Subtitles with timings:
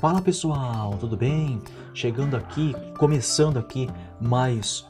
[0.00, 1.60] Fala pessoal, tudo bem?
[1.92, 3.86] Chegando aqui, começando aqui
[4.18, 4.88] mais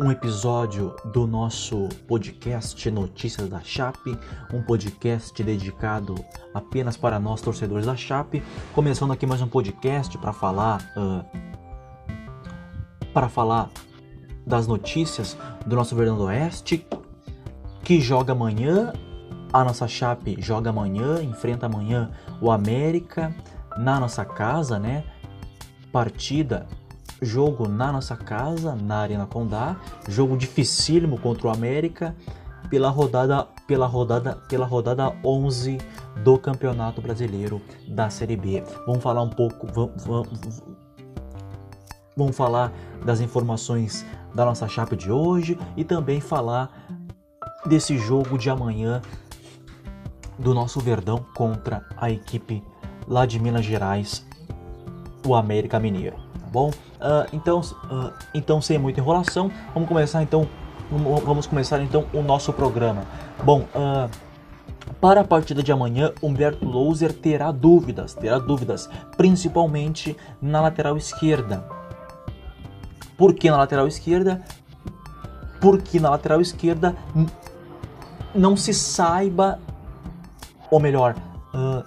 [0.00, 4.18] um episódio do nosso podcast Notícias da Chape,
[4.50, 6.14] um podcast dedicado
[6.54, 8.42] apenas para nós torcedores da Chape.
[8.74, 11.22] Começando aqui mais um podcast para falar uh,
[13.12, 13.68] para falar
[14.46, 15.36] das notícias
[15.66, 16.86] do nosso Verdão Oeste,
[17.84, 18.94] que joga amanhã.
[19.52, 22.10] A nossa Chape joga amanhã, enfrenta amanhã
[22.40, 23.36] o América
[23.76, 25.04] na nossa casa, né?
[25.90, 26.66] Partida,
[27.20, 29.76] jogo na nossa casa, na Arena Condá,
[30.08, 32.14] jogo dificílimo contra o América
[32.68, 35.78] pela rodada pela rodada pela rodada 11
[36.24, 38.64] do Campeonato Brasileiro da Série B.
[38.86, 40.62] Vamos falar um pouco vamos, vamos,
[42.16, 42.72] vamos falar
[43.04, 46.70] das informações da nossa chapa de hoje e também falar
[47.66, 49.02] desse jogo de amanhã
[50.38, 52.62] do nosso Verdão contra a equipe
[53.06, 54.24] lá de Minas Gerais,
[55.26, 56.70] o América Mineiro, tá bom?
[56.70, 60.48] Uh, então, uh, então sem muita enrolação, vamos começar então,
[61.24, 63.04] vamos começar então o nosso programa.
[63.42, 64.10] Bom, uh,
[65.00, 71.64] para a partida de amanhã, Humberto Louser terá dúvidas, terá dúvidas, principalmente na lateral esquerda.
[73.16, 74.42] Por que na lateral esquerda?
[75.60, 76.96] Porque na lateral esquerda
[78.34, 79.58] não se saiba,
[80.70, 81.14] ou melhor,
[81.54, 81.84] uh,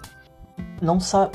[0.81, 1.29] não, sa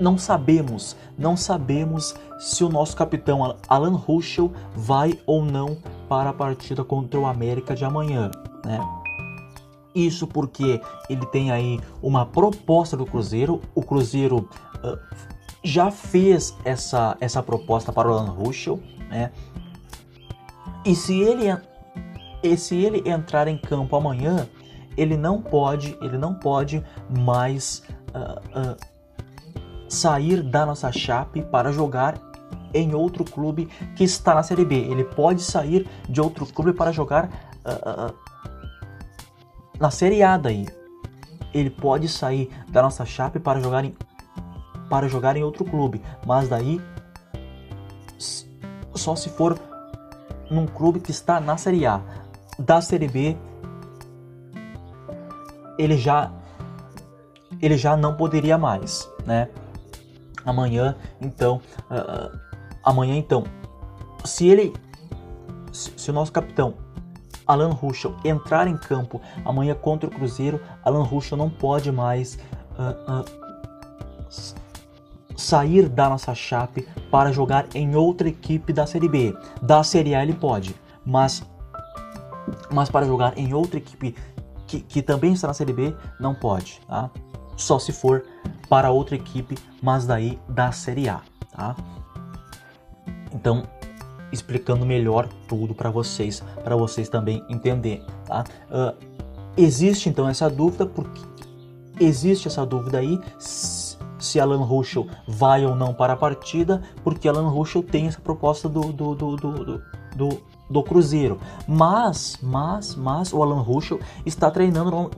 [0.00, 6.32] não sabemos, não sabemos se o nosso capitão Alan Ruschel vai ou não para a
[6.32, 8.30] partida contra o América de amanhã,
[8.64, 8.80] né?
[9.94, 14.48] Isso porque ele tem aí uma proposta do Cruzeiro, o Cruzeiro
[14.82, 14.98] uh,
[15.62, 19.30] já fez essa, essa proposta para o Alan Ruschel, né?
[20.84, 21.44] E se ele,
[22.42, 24.48] e se ele entrar em campo amanhã,
[24.96, 27.82] ele não pode, ele não pode mais
[28.14, 28.76] uh,
[29.88, 32.14] sair da nossa chape para jogar
[32.74, 34.76] em outro clube que está na Série B.
[34.76, 37.28] Ele pode sair de outro clube para jogar
[37.66, 38.14] uh,
[39.78, 40.66] na Série A daí.
[41.52, 43.94] Ele pode sair da nossa chape para jogar em,
[44.88, 46.80] para jogar em outro clube, mas daí
[48.94, 49.58] só se for
[50.50, 52.00] num clube que está na Série A.
[52.58, 53.36] Da Série B,
[55.78, 56.30] ele já
[57.62, 59.48] ele já não poderia mais, né?
[60.44, 62.36] Amanhã, então, uh,
[62.82, 63.44] amanhã então,
[64.24, 64.72] se ele,
[65.72, 66.74] se, se, o nosso capitão
[67.46, 72.36] Alan Ruschel entrar em campo amanhã contra o Cruzeiro, Alan Ruschel não pode mais
[72.76, 73.42] uh, uh,
[75.36, 79.36] sair da nossa chape para jogar em outra equipe da Série B.
[79.62, 80.74] Da Série A ele pode,
[81.06, 81.44] mas
[82.72, 84.16] mas para jogar em outra equipe
[84.66, 87.08] que, que também está na Série B não pode, tá?
[87.62, 88.24] Só se for
[88.68, 91.20] para outra equipe, mas daí da Série A,
[91.54, 91.76] tá?
[93.32, 93.64] Então,
[94.32, 98.44] explicando melhor tudo para vocês, para vocês também entender, tá?
[98.70, 98.96] Uh,
[99.56, 101.20] existe então essa dúvida porque
[102.00, 107.48] existe essa dúvida aí se Alan Ruschel vai ou não para a partida, porque Alan
[107.48, 109.82] Ruschel tem essa proposta do, do, do, do,
[110.16, 111.38] do, do Cruzeiro.
[111.66, 115.10] Mas, mas, mas o Alan Ruschel está treinando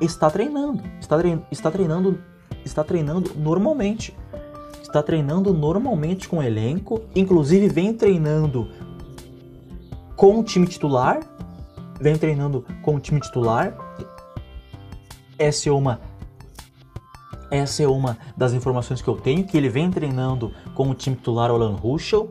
[0.00, 1.16] está treinando, está,
[1.50, 2.20] está treinando,
[2.64, 4.16] está treinando normalmente.
[4.82, 8.70] Está treinando normalmente com o elenco, inclusive vem treinando
[10.16, 11.20] com o time titular,
[12.00, 13.76] vem treinando com o time titular.
[15.38, 16.00] Essa é uma
[17.50, 21.16] essa é uma das informações que eu tenho, que ele vem treinando com o time
[21.16, 22.30] titular Alan Ruschel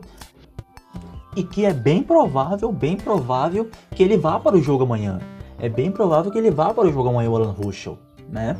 [1.36, 5.20] e que é bem provável, bem provável que ele vá para o jogo amanhã
[5.58, 7.98] é bem provável que ele vá para o jogo amanhã, o Alan Ruschel,
[8.28, 8.56] né?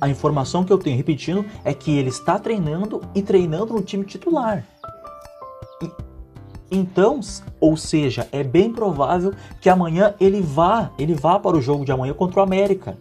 [0.00, 4.04] A informação que eu tenho, repetindo, é que ele está treinando e treinando no time
[4.04, 4.64] titular.
[5.82, 5.90] E,
[6.70, 7.20] então,
[7.60, 11.92] ou seja, é bem provável que amanhã ele vá, ele vá para o jogo de
[11.92, 12.96] amanhã contra o América.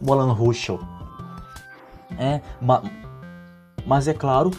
[0.00, 0.80] O Alan Ruschel.
[2.18, 2.82] É, ma,
[3.86, 4.50] mas é claro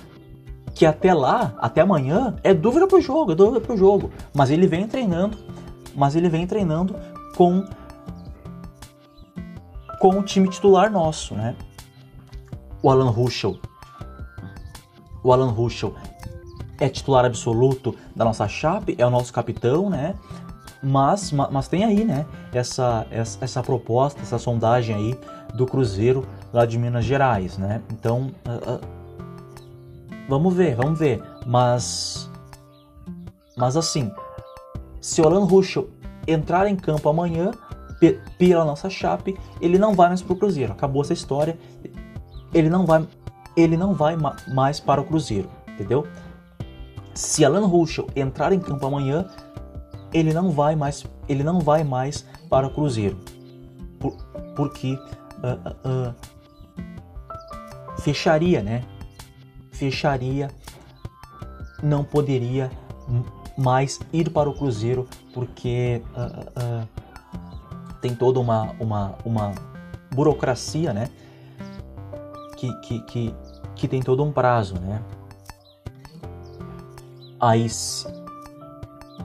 [0.73, 4.11] que até lá, até amanhã, é dúvida pro jogo, é dúvida pro jogo.
[4.33, 5.38] Mas ele vem treinando
[5.95, 6.95] mas ele vem treinando
[7.36, 7.65] com
[10.00, 11.56] com o time titular nosso, né?
[12.83, 13.57] O Alan Ruschel.
[15.24, 15.95] O Alan Ruschel
[16.80, 20.13] é titular absoluto da nossa chape, é o nosso capitão, né?
[20.83, 22.25] Mas, mas tem aí, né?
[22.53, 25.19] Essa, essa, essa proposta, essa sondagem aí
[25.56, 27.81] do Cruzeiro lá de Minas Gerais, né?
[27.92, 28.81] Então, uh, uh,
[30.30, 31.24] vamos ver, vamos ver.
[31.45, 32.30] Mas,
[33.57, 34.12] mas assim,
[35.06, 35.88] se o Alan Ruschel
[36.28, 37.52] entrar em campo amanhã
[38.40, 40.72] pela nossa chape, ele não vai mais pro Cruzeiro.
[40.74, 41.56] Acabou essa história.
[42.52, 43.07] Ele não vai
[43.56, 46.07] ele não vai ma mais para o Cruzeiro, entendeu?
[47.13, 49.28] Se Alan Ruschel entrar em campo amanhã,
[50.12, 53.19] ele não vai mais, ele não vai mais para o Cruzeiro,
[54.00, 54.18] por,
[54.56, 56.16] porque uh, uh,
[58.02, 58.84] fecharia, né?
[59.72, 60.50] Fecharia,
[61.84, 62.72] não poderia
[63.57, 66.02] mais ir para o Cruzeiro porque
[68.02, 69.52] tem toda uma, uma, uma
[70.13, 71.10] burocracia, né?
[72.57, 73.36] Que, que, que,
[73.75, 75.02] que tem todo um prazo, né?
[77.40, 77.68] Aí,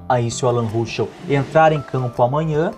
[0.08, 2.72] aí se o Alan Ruschel entrar em campo amanhã,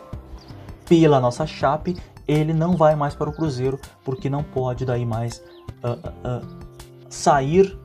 [0.89, 1.97] pela nossa chape,
[2.29, 5.43] ele não vai mais para o Cruzeiro, porque não pode daí mais
[5.83, 6.47] uh, uh,
[7.09, 7.79] sair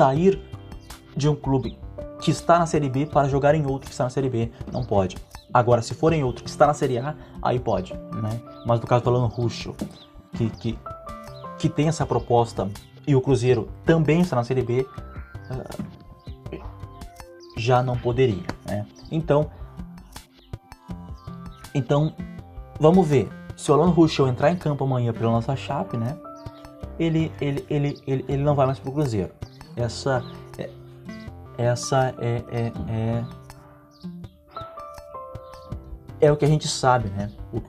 [0.00, 0.40] sair
[1.14, 1.78] de um clube
[2.22, 4.50] que está na Série B para jogar em outro que está na Série B.
[4.72, 5.18] Não pode.
[5.52, 8.40] Agora, se for em outro que está na Série A, aí pode, né?
[8.64, 9.76] Mas no caso do Alan Ruschel,
[10.32, 10.78] que, que,
[11.58, 12.66] que tem essa proposta
[13.06, 14.86] e o Cruzeiro também está na Série B,
[15.50, 16.62] uh,
[17.58, 18.86] já não poderia, né?
[19.12, 19.50] Então,
[21.74, 22.14] então,
[22.78, 23.28] vamos ver.
[23.54, 26.16] Se o Alan Ruschel entrar em campo amanhã pela nossa chape, né?
[26.98, 29.30] Ele, ele, ele, ele, ele não vai mais para o Cruzeiro.
[29.80, 30.22] Essa,
[30.58, 30.70] é,
[31.56, 33.24] essa é, é, é,
[36.20, 37.30] é o que a gente sabe, né?
[37.52, 37.62] O,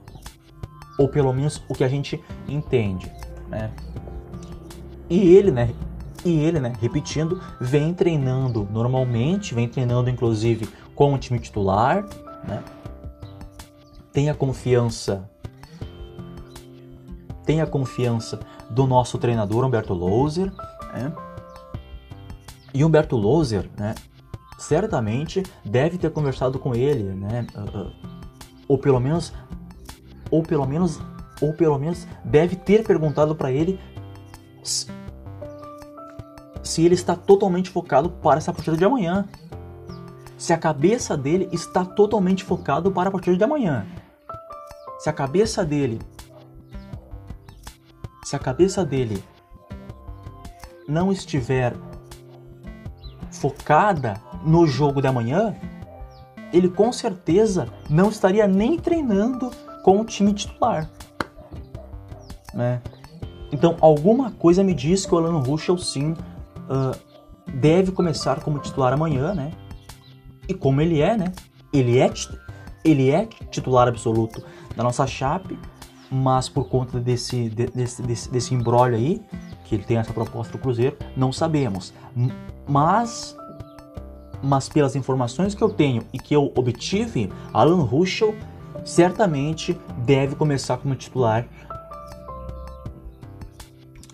[0.98, 3.10] ou pelo menos o que a gente entende,
[3.48, 3.72] né?
[5.08, 5.74] E ele, né?
[6.24, 6.74] E ele, né?
[6.80, 12.04] Repetindo, vem treinando normalmente, vem treinando inclusive com o time titular,
[12.46, 12.62] né?
[14.12, 15.28] Tem a confiança,
[17.46, 18.38] tem a confiança
[18.70, 20.52] do nosso treinador Humberto Louser,
[20.92, 21.12] né?
[22.74, 23.94] E Humberto Loser, né,
[24.58, 27.92] certamente deve ter conversado com ele, né, uh, uh,
[28.68, 29.32] ou pelo menos,
[30.30, 31.00] ou pelo menos,
[31.40, 33.78] ou pelo menos deve ter perguntado para ele
[34.62, 34.86] se,
[36.62, 39.26] se ele está totalmente focado para essa partida de amanhã.
[40.38, 43.86] Se a cabeça dele está totalmente focado para a partida de amanhã.
[44.98, 46.00] Se a cabeça dele
[48.24, 49.22] se a cabeça dele
[50.88, 51.74] não estiver
[53.42, 55.56] focada no jogo da manhã,
[56.52, 59.50] ele com certeza não estaria nem treinando
[59.82, 60.88] com o time titular.
[62.54, 62.80] Né?
[63.50, 66.96] Então, alguma coisa me diz que o Alan Ruschel sim uh,
[67.52, 69.52] deve começar como titular amanhã, né?
[70.48, 71.32] E como ele é, né?
[71.72, 72.10] Ele é,
[72.84, 74.42] ele é titular absoluto
[74.76, 75.58] da nossa chape,
[76.10, 78.54] mas por conta desse, desse, desse, desse
[78.94, 79.20] aí,
[79.72, 81.94] que ele tem essa proposta do Cruzeiro, não sabemos.
[82.68, 83.34] Mas,
[84.42, 88.34] mas pelas informações que eu tenho e que eu obtive, Alan Ruschel
[88.84, 91.46] certamente deve começar como titular.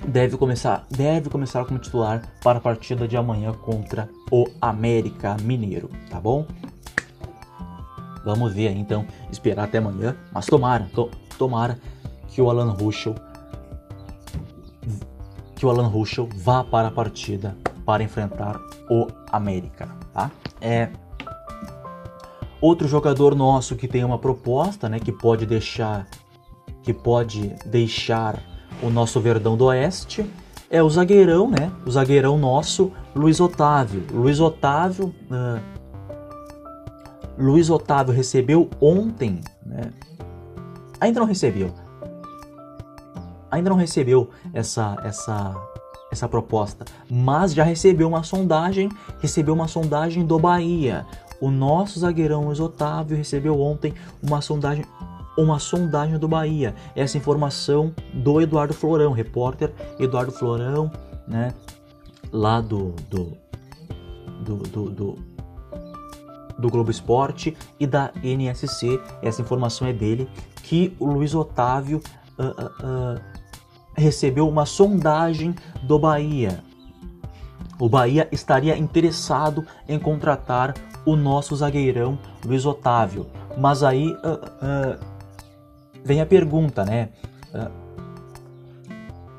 [0.06, 5.90] Deve começar, deve começar como titular para a partida de amanhã contra o América Mineiro,
[6.08, 6.46] tá bom?
[8.24, 11.80] Vamos ver então, esperar até amanhã, mas tomara, to, tomara
[12.28, 13.16] que o Alan Ruschel
[15.58, 20.30] que o Alan Ruschel vá para a partida para enfrentar o América, tá?
[20.60, 20.88] É
[22.60, 26.06] outro jogador nosso que tem uma proposta, né, que pode deixar
[26.82, 28.40] que pode deixar
[28.82, 30.24] o nosso Verdão do Oeste
[30.70, 31.72] é o zagueirão, né?
[31.86, 34.04] O zagueirão nosso, Luiz Otávio.
[34.10, 35.60] Luiz Otávio, uh,
[37.38, 39.90] Luiz Otávio recebeu ontem, né?
[41.00, 41.72] Ainda não recebeu,
[43.50, 45.54] ainda não recebeu essa, essa,
[46.10, 48.88] essa proposta, mas já recebeu uma sondagem,
[49.20, 51.06] recebeu uma sondagem do Bahia.
[51.40, 54.84] O nosso zagueirão Luiz Otávio recebeu ontem uma sondagem
[55.36, 56.74] uma sondagem do Bahia.
[56.96, 60.90] Essa informação do Eduardo Florão, repórter Eduardo Florão,
[61.28, 61.54] né,
[62.32, 63.36] lá do do,
[64.40, 65.18] do, do, do,
[66.58, 69.00] do Globo Esporte e da NSC.
[69.22, 70.28] Essa informação é dele
[70.64, 72.02] que o Luiz Otávio
[72.38, 73.37] uh, uh, uh,
[73.98, 76.62] recebeu uma sondagem do Bahia.
[77.78, 80.74] O Bahia estaria interessado em contratar
[81.04, 83.26] o nosso zagueirão Luiz Otávio.
[83.56, 84.98] Mas aí uh, uh,
[86.04, 87.10] vem a pergunta, né?
[87.54, 87.88] Uh,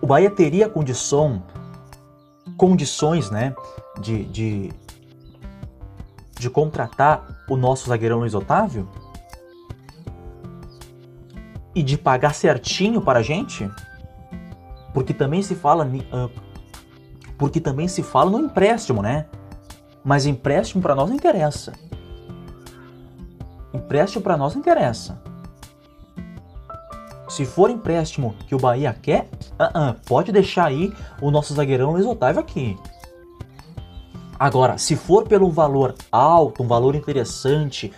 [0.01, 1.44] o Bahia teria condição,
[2.58, 3.54] condições, né,
[4.00, 4.74] de, de,
[6.39, 8.88] de contratar o nosso zagueirão Luiz Otávio?
[11.75, 13.70] E de pagar certinho para a gente?
[15.00, 16.29] Porque também se fala uh,
[17.38, 19.27] porque também se fala no empréstimo, né?
[20.03, 21.72] Mas empréstimo para nós não interessa.
[23.74, 25.18] Empréstimo para nós não interessa.
[27.29, 31.91] Se for empréstimo que o Bahia quer, uh -uh, pode deixar aí o nosso zagueirão
[31.91, 32.77] Luiz Otávio aqui.
[34.38, 37.94] Agora, se for pelo valor alto, um valor interessante,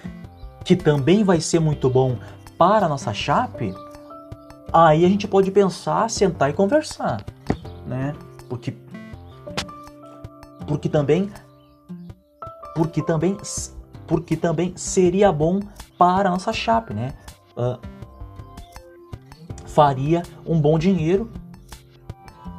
[0.63, 2.19] que também vai ser muito bom
[2.59, 3.73] para a nossa Chape,
[4.73, 7.23] aí a gente pode pensar, sentar e conversar,
[7.85, 8.15] né?
[8.49, 8.73] Porque
[10.67, 11.29] porque também
[12.75, 13.37] porque também
[14.07, 15.59] porque também seria bom
[15.97, 17.13] para a nossa Chape, né?
[17.55, 17.79] Uh,
[19.67, 21.31] faria um bom dinheiro,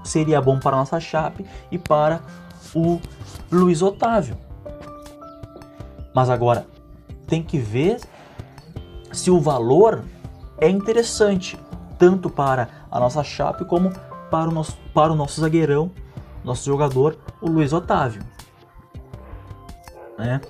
[0.04, 2.20] seria bom para a nossa Chape e para
[2.74, 3.00] o
[3.50, 4.36] Luiz Otávio.
[6.14, 6.66] Mas agora
[7.26, 8.00] tem que ver
[9.12, 10.04] se o valor
[10.58, 11.58] é interessante,
[12.02, 13.92] tanto para a nossa Chape como
[14.28, 15.88] para o nosso, para o nosso zagueirão,
[16.42, 18.24] nosso jogador, o Luiz Otávio.
[20.18, 20.40] Né?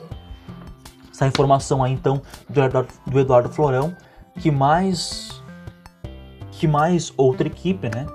[1.10, 3.94] Essa informação aí então do Eduardo, do Eduardo Florão,
[4.40, 5.42] que mais
[6.52, 8.06] que mais outra equipe, né?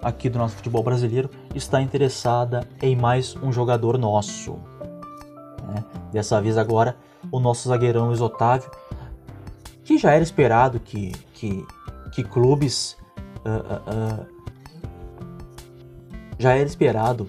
[0.00, 4.60] aqui do nosso futebol brasileiro está interessada em mais um jogador nosso.
[5.66, 5.84] Né?
[6.12, 6.96] Dessa vez agora
[7.32, 8.70] o nosso zagueirão Luiz Otávio,
[9.82, 11.66] que já era esperado que, que,
[12.14, 12.96] que clubes
[13.44, 14.26] uh, uh,
[16.38, 17.26] já era esperado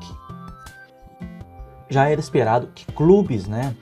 [0.00, 0.14] que,
[1.88, 3.76] já era esperado que clubes né,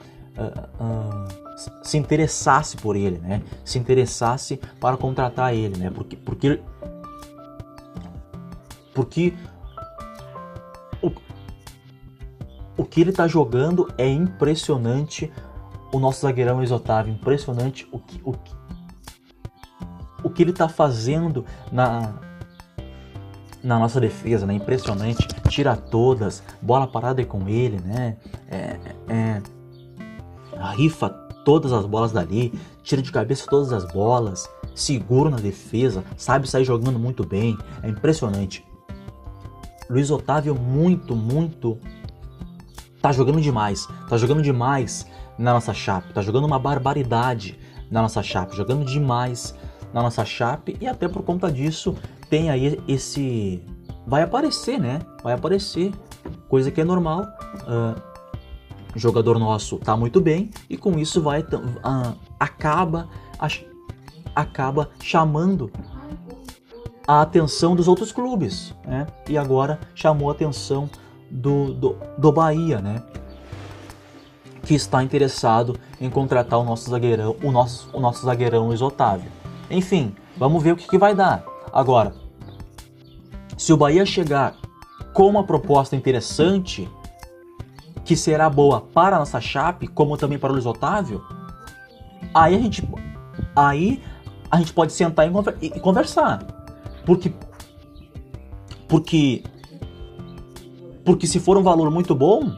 [1.81, 3.41] se interessasse por ele, né?
[3.63, 5.89] Se interessasse para contratar ele, né?
[5.89, 6.61] Porque, porque
[8.95, 9.33] porque
[11.01, 11.11] o,
[12.77, 15.31] o que ele está jogando é impressionante.
[15.93, 18.53] O nosso zagueirão Luiz Otávio, impressionante o que, o que,
[20.25, 22.15] o que ele está fazendo na,
[23.63, 24.55] na nossa defesa, né?
[24.55, 25.27] Impressionante.
[25.47, 28.17] Tira todas, bola parada é com ele, né?
[28.49, 29.41] É, é,
[30.75, 31.09] rifa
[31.45, 36.65] todas as bolas dali, tira de cabeça todas as bolas, seguro na defesa, sabe sair
[36.65, 37.55] jogando muito bem.
[37.83, 38.65] É impressionante.
[39.87, 41.77] Luiz Otávio muito, muito
[42.99, 43.87] tá jogando demais.
[44.09, 45.05] Tá jogando demais
[45.37, 46.11] na nossa chape.
[46.11, 47.59] Tá jogando uma barbaridade
[47.91, 48.55] na nossa chape.
[48.55, 49.53] Jogando demais
[49.95, 50.75] na nossa chape.
[50.81, 51.95] E até por conta disso
[52.29, 53.63] tem aí esse.
[54.05, 54.99] Vai aparecer, né?
[55.23, 55.93] Vai aparecer.
[56.49, 57.23] Coisa que é normal.
[57.61, 57.99] Uh,
[58.93, 60.51] jogador nosso tá muito bem.
[60.69, 61.39] E com isso vai.
[61.41, 63.07] Uh, acaba.
[64.35, 65.71] Acaba chamando
[67.07, 69.07] a atenção dos outros clubes, né?
[69.29, 70.89] E agora chamou a atenção
[71.31, 73.01] do, do, do Bahia, né?
[74.63, 79.31] Que está interessado em contratar o nosso zagueirão, o nosso, o nosso zagueirão Luiz Otávio.
[79.69, 81.43] Enfim, vamos ver o que, que vai dar.
[81.71, 82.13] Agora,
[83.57, 84.55] se o Bahia chegar
[85.13, 86.89] com uma proposta interessante,
[88.03, 91.23] que será boa para a nossa chape, como também para o Luiz Otávio,
[92.33, 92.87] aí a gente,
[93.55, 94.01] aí
[94.51, 95.27] a gente pode sentar
[95.61, 96.39] e conversar.
[97.05, 97.33] Porque
[98.87, 99.43] porque
[101.03, 102.55] porque se for um valor muito bom,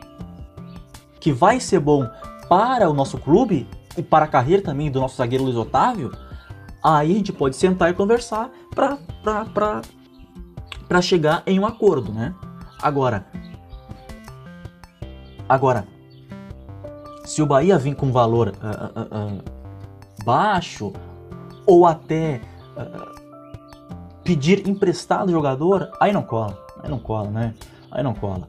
[1.20, 2.08] que vai ser bom
[2.48, 6.12] para o nosso clube e para a carreira também do nosso zagueiro Luiz Otávio,
[6.96, 9.02] aí a gente pode sentar e conversar para
[11.02, 12.34] chegar em um acordo, né?
[12.82, 13.28] Agora,
[15.50, 15.86] agora,
[17.26, 19.44] se o Bahia vir com valor uh, uh, uh,
[20.24, 20.94] baixo
[21.66, 22.40] ou até
[24.24, 27.54] pedir emprestado jogador, aí não cola, aí não cola, né?
[27.92, 28.48] Aí não cola.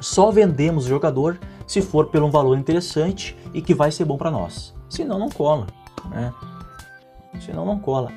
[0.00, 4.18] Só vendemos o jogador se for pelo um valor interessante e que vai ser bom
[4.18, 4.74] para nós.
[4.88, 5.66] Senão não cola,
[6.10, 6.34] né?
[7.40, 8.10] Senão não cola.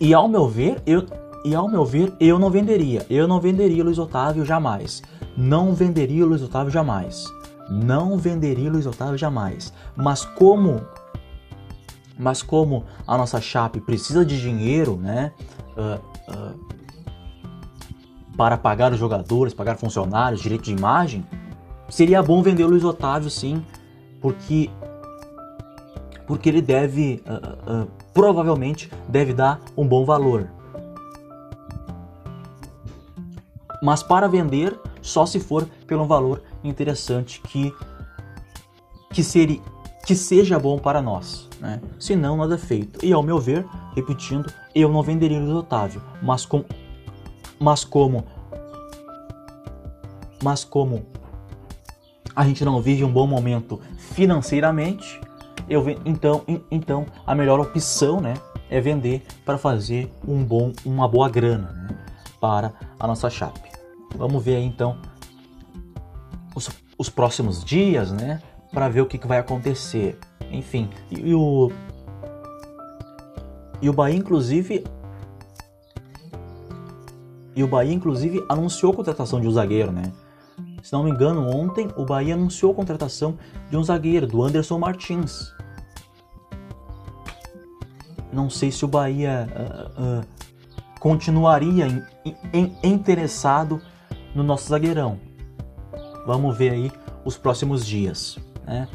[0.00, 1.06] E ao meu ver, eu
[1.44, 3.04] e ao meu ver, eu não venderia.
[3.10, 5.02] Eu não venderia Luiz Otávio jamais.
[5.36, 7.26] Não venderia Luiz Otávio jamais.
[7.68, 9.72] Não venderia Luiz Otávio jamais.
[9.96, 10.80] Mas como
[12.16, 15.32] mas como a nossa Chape precisa de dinheiro, né?
[15.76, 16.00] Uh,
[16.32, 16.74] uh,
[18.36, 21.26] para pagar os jogadores, pagar funcionários, direito de imagem,
[21.88, 23.64] seria bom vender o Luiz Otávio sim,
[24.20, 24.70] porque
[26.26, 30.48] porque ele deve uh, provavelmente deve dar um bom valor.
[33.82, 37.72] Mas para vender só se for pelo valor interessante que
[39.12, 39.60] que seria
[40.06, 41.80] que seja bom para nós, né?
[41.98, 43.04] Se não, nada feito.
[43.04, 43.66] E ao meu ver,
[43.96, 46.64] repetindo, eu não venderia o Otávio, mas com
[47.58, 48.24] mas como
[50.42, 51.06] mas como
[52.36, 55.20] a gente não vive um bom momento financeiramente,
[55.68, 58.34] eu então então a melhor opção, né,
[58.70, 61.96] é vender para fazer um bom uma boa grana, né,
[62.40, 63.70] para a nossa chape.
[64.16, 64.98] Vamos ver aí então
[66.54, 68.40] os, os próximos dias, né?
[68.74, 70.18] para ver o que, que vai acontecer.
[70.50, 71.70] Enfim, e, e o
[73.80, 74.84] E o Bahia, inclusive.
[77.54, 80.12] E o Bahia, inclusive, anunciou a contratação de um zagueiro, né?
[80.84, 83.38] Se não me engano, ontem o Bahia anunciou a contratação
[83.70, 85.50] de um zagueiro, do Anderson Martins.
[88.30, 90.26] Não sei se o Bahia uh, uh,
[91.00, 92.02] continuaria in,
[92.52, 93.80] in, interessado
[94.34, 95.18] no nosso zagueirão.
[96.26, 96.92] Vamos ver aí
[97.24, 98.86] os próximos dias, né?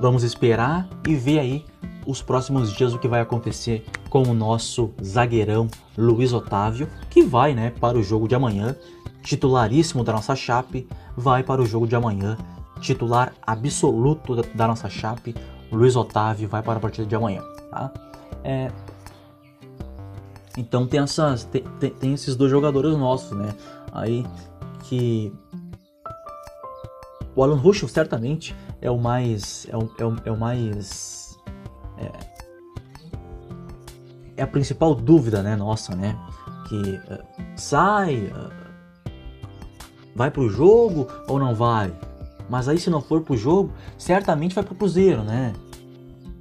[0.00, 1.64] Vamos esperar e ver aí
[2.06, 7.54] os próximos dias o que vai acontecer com o nosso zagueirão Luiz Otávio, que vai,
[7.54, 8.76] né, para o jogo de amanhã,
[9.22, 12.36] titularíssimo da nossa chape, vai para o jogo de amanhã,
[12.80, 15.34] titular absoluto da, nossa chape,
[15.70, 17.92] Luiz Otávio vai para a partida de amanhã, tá?
[18.42, 18.70] É...
[20.56, 23.54] Então tem essas, tem, tem, tem esses dois jogadores nossos, né?
[23.92, 24.24] Aí
[24.84, 25.32] que
[27.38, 29.66] o Alan Ruschel certamente é o mais.
[29.70, 31.38] É o, é o, é o mais.
[31.98, 32.10] É,
[34.38, 36.16] é, a principal dúvida, né, nossa, né?
[36.68, 37.24] Que uh,
[37.56, 38.52] sai, uh,
[40.14, 41.92] vai pro jogo ou não vai?
[42.48, 45.52] Mas aí se não for pro jogo, certamente vai pro Cruzeiro, né?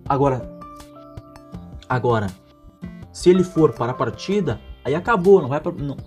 [0.07, 0.49] Agora,
[1.89, 2.27] agora,
[3.11, 5.97] se ele for para a partida, aí acabou, não vai para não,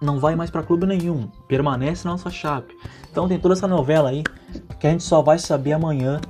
[0.00, 2.76] não vai mais para clube nenhum, permanece na nossa chape.
[3.10, 4.22] Então tem toda essa novela aí
[4.78, 6.20] que a gente só vai saber amanhã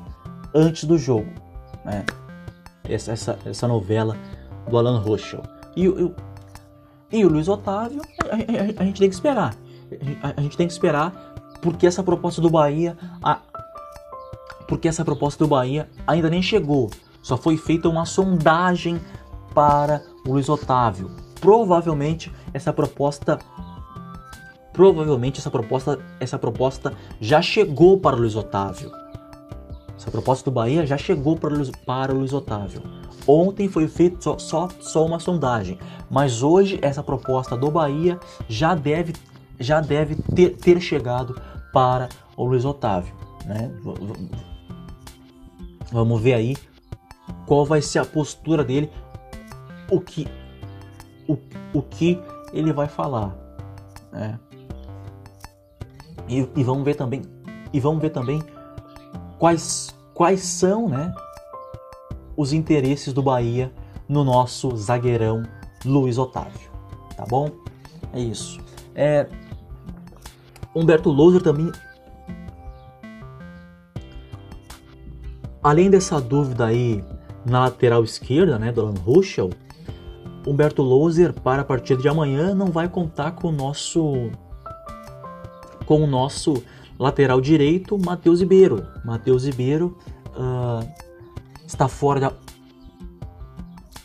[0.55, 1.31] antes do jogo,
[1.85, 2.05] né?
[2.89, 4.17] Essa, essa, essa novela
[4.69, 5.43] do Alan Rochel.
[5.75, 6.15] E, e,
[7.13, 9.55] e o Luiz Otávio, a, a, a, gente tem que esperar.
[10.23, 12.97] A, a, gente tem que esperar porque essa proposta do Bahia,
[14.69, 16.91] porque essa proposta do Bahia ainda nem chegou.
[17.23, 19.01] Só foi feita uma sondagem
[19.55, 21.11] para o Luiz Otávio.
[21.41, 23.39] Provavelmente essa proposta
[24.77, 28.93] provavelmente essa proposta, essa proposta já chegou para o Luiz Otávio.
[30.07, 32.81] Essa proposta do Bahia já chegou para o Luiz, para o Luiz Otávio.
[33.27, 38.73] Ontem foi feita só, só, só uma sondagem, mas hoje essa proposta do Bahia já
[38.77, 39.15] deve,
[39.59, 41.41] já deve ter, ter chegado
[41.73, 43.13] para o Luiz Otávio.
[43.45, 43.69] Né?
[45.91, 46.57] Vamos ver aí
[47.45, 48.89] qual vai ser a postura dele,
[49.91, 50.29] o que,
[51.27, 51.37] o,
[51.75, 52.17] o que
[52.53, 53.37] ele vai falar.
[54.13, 54.39] Né?
[56.29, 57.23] E, e vamos ver também
[57.73, 58.41] e vamos ver também
[59.39, 61.15] quais quais são, né,
[62.35, 63.71] os interesses do Bahia
[64.09, 65.43] no nosso zagueirão
[65.85, 66.71] Luiz Otávio,
[67.15, 67.51] tá bom?
[68.15, 68.59] É isso.
[68.95, 69.29] É,
[70.75, 71.71] Humberto Louser também
[75.63, 77.05] Além dessa dúvida aí
[77.45, 79.51] na lateral esquerda, né, do Alan Ruschel,
[80.47, 84.31] Humberto Louser para a partida de amanhã não vai contar com o nosso
[85.85, 86.63] com o nosso
[86.99, 88.87] lateral direito, Matheus Ribeiro.
[89.05, 89.97] Matheus Ribeiro
[90.29, 90.87] uh,
[91.67, 92.33] está fora da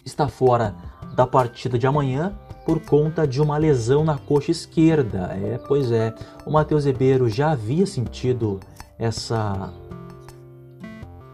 [0.03, 0.75] está fora
[1.15, 2.33] da partida de amanhã
[2.65, 5.31] por conta de uma lesão na coxa esquerda.
[5.41, 6.13] É, pois é,
[6.45, 8.59] o Matheus Ribeiro já havia sentido
[8.97, 9.73] essa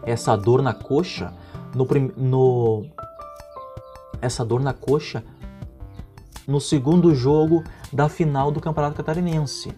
[0.04, 1.34] essa dor na coxa
[1.74, 2.86] no, no
[4.22, 5.22] essa dor na coxa
[6.46, 9.74] no segundo jogo da final do Campeonato Catarinense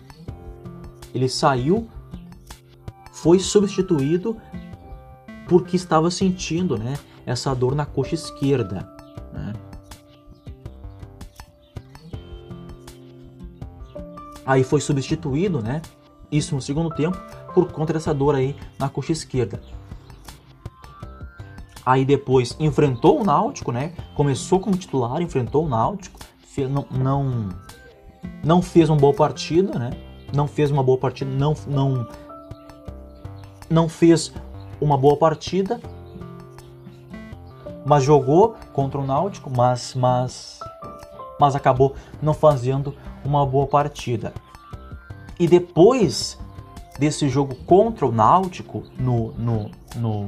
[1.14, 1.88] ele saiu,
[3.12, 4.36] foi substituído
[5.48, 6.94] porque estava sentindo né,
[7.26, 8.88] essa dor na coxa esquerda.
[9.32, 9.52] Né?
[14.46, 15.82] Aí foi substituído, né?
[16.30, 17.18] Isso no segundo tempo,
[17.52, 19.60] por conta dessa dor aí na coxa esquerda.
[21.84, 23.92] Aí depois enfrentou o Náutico, né?
[24.14, 26.20] Começou como titular, enfrentou o Náutico,
[26.68, 27.48] não, não,
[28.44, 29.90] não fez uma boa partida, né?
[30.32, 32.08] Não fez uma boa partida, não, não,
[33.68, 34.32] não fez
[34.80, 35.80] uma boa partida,
[37.84, 40.60] mas jogou contra o Náutico, mas, mas,
[41.38, 44.32] mas acabou não fazendo uma boa partida.
[45.38, 46.38] E depois
[46.98, 50.26] desse jogo contra o Náutico, no, no, no,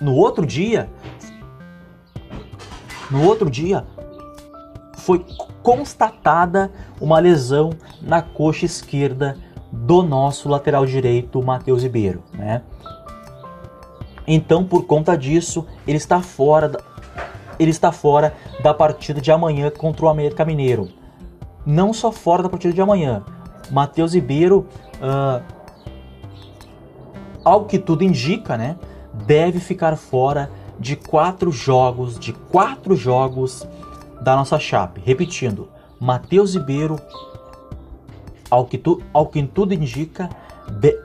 [0.00, 0.90] no outro dia,
[3.10, 3.86] no outro dia,
[4.98, 5.24] foi
[5.64, 7.70] constatada uma lesão
[8.02, 9.36] na coxa esquerda
[9.72, 12.62] do nosso lateral direito, Matheus Ribeiro, né?
[14.26, 16.80] Então, por conta disso, ele está fora da,
[17.58, 20.90] ele está fora da partida de amanhã contra o América Mineiro.
[21.64, 23.24] Não só fora da partida de amanhã,
[23.70, 25.42] Matheus Ribeiro, uh,
[27.42, 28.76] ao que tudo indica, né,
[29.14, 33.66] deve ficar fora de quatro jogos, de quatro jogos
[34.24, 35.02] da nossa chape.
[35.04, 35.68] Repetindo,
[36.00, 36.96] Matheus Ribeiro,
[38.50, 40.30] ao que, tu, ao que tudo indica,
[40.80, 40.98] de,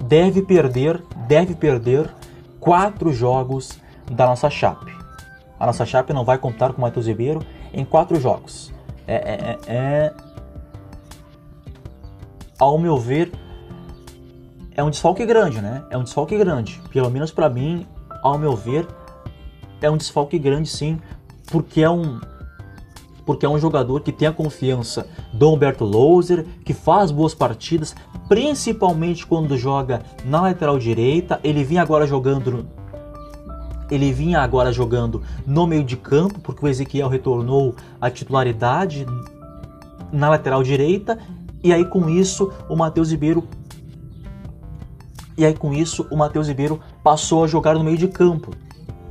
[0.00, 2.10] deve perder, deve perder
[2.58, 3.78] quatro jogos
[4.10, 4.90] da nossa Chape.
[5.60, 7.40] A nossa Chape não vai contar com o Matheus Ribeiro
[7.72, 8.72] em quatro jogos.
[9.06, 10.14] É, é, é, é,
[12.58, 13.30] ao meu ver,
[14.74, 15.84] é um desfalque grande, né?
[15.90, 16.80] É um desfalque grande.
[16.90, 17.86] Pelo menos para mim,
[18.22, 18.86] ao meu ver,
[19.80, 21.00] é um desfalque grande sim,
[21.50, 22.20] porque é um
[23.24, 27.94] porque é um jogador que tem a confiança do Humberto Louser, que faz boas partidas,
[28.26, 31.38] principalmente quando joga na lateral direita.
[31.44, 32.66] Ele vinha agora jogando
[33.90, 39.06] ele vinha agora jogando no meio de campo, porque o Ezequiel retornou à titularidade
[40.10, 41.18] na lateral direita,
[41.62, 43.46] e aí com isso o Matheus Ribeiro
[45.36, 48.52] e aí com isso o Matheus Ribeiro passou a jogar no meio de campo,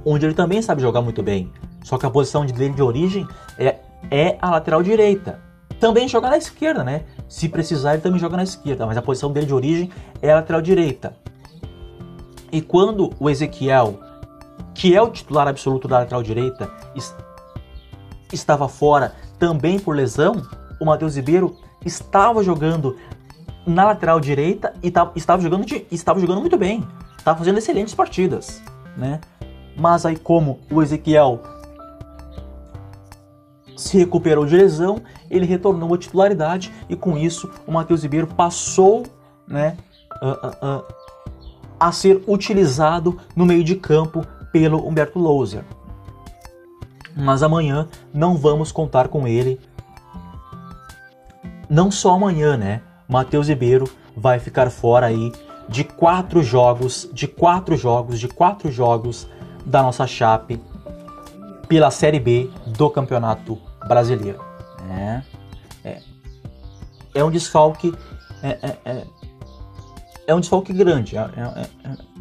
[0.04, 1.52] onde ele também sabe jogar muito bem.
[1.88, 3.26] Só que a posição dele de origem
[3.58, 3.78] é,
[4.12, 5.40] é a lateral direita.
[5.80, 7.06] Também joga na esquerda, né?
[7.30, 9.90] Se precisar, ele também joga na esquerda, mas a posição dele de origem
[10.22, 11.16] é a lateral direita.
[12.52, 14.00] E quando o Ezequiel
[14.74, 16.70] que é o titular absoluto da lateral direita,
[18.34, 20.46] estava fora também por lesão,
[20.82, 22.98] o Matheus Ribeiro estava jogando
[23.66, 26.86] na lateral direita e estava jogando, estava jogando muito bem,
[27.18, 28.62] estava fazendo excelentes partidas,
[28.98, 29.22] né?
[29.78, 31.42] Mas aí como o Ezequiel
[33.78, 39.04] se recuperou de lesão, ele retornou à titularidade e com isso o Matheus Ribeiro passou,
[39.48, 39.78] né,
[41.80, 45.64] a ser utilizado no meio de campo pelo Humberto Louser.
[47.16, 49.60] Mas amanhã não vamos contar com ele.
[51.70, 52.82] Não só amanhã, né?
[53.08, 55.32] Matheus Ribeiro vai ficar fora aí
[55.70, 59.28] de quatro jogos, de quatro jogos, de quatro jogos
[59.66, 60.62] da nossa chape
[61.68, 64.44] pela Série B do Campeonato Brasileiro.
[64.90, 65.22] É,
[65.84, 66.02] é,
[67.16, 67.94] é um desfalque,
[68.44, 69.08] é, é, é,
[70.28, 71.18] é um desfalque grande.
[71.18, 72.18] É, é, é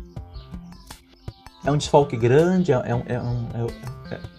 [1.66, 3.66] é um desfalque grande, é, é, um, é, um,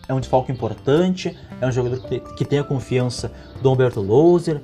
[0.08, 4.62] é, um desfalque importante, é um jogador que, que tem a confiança do Humberto Louser,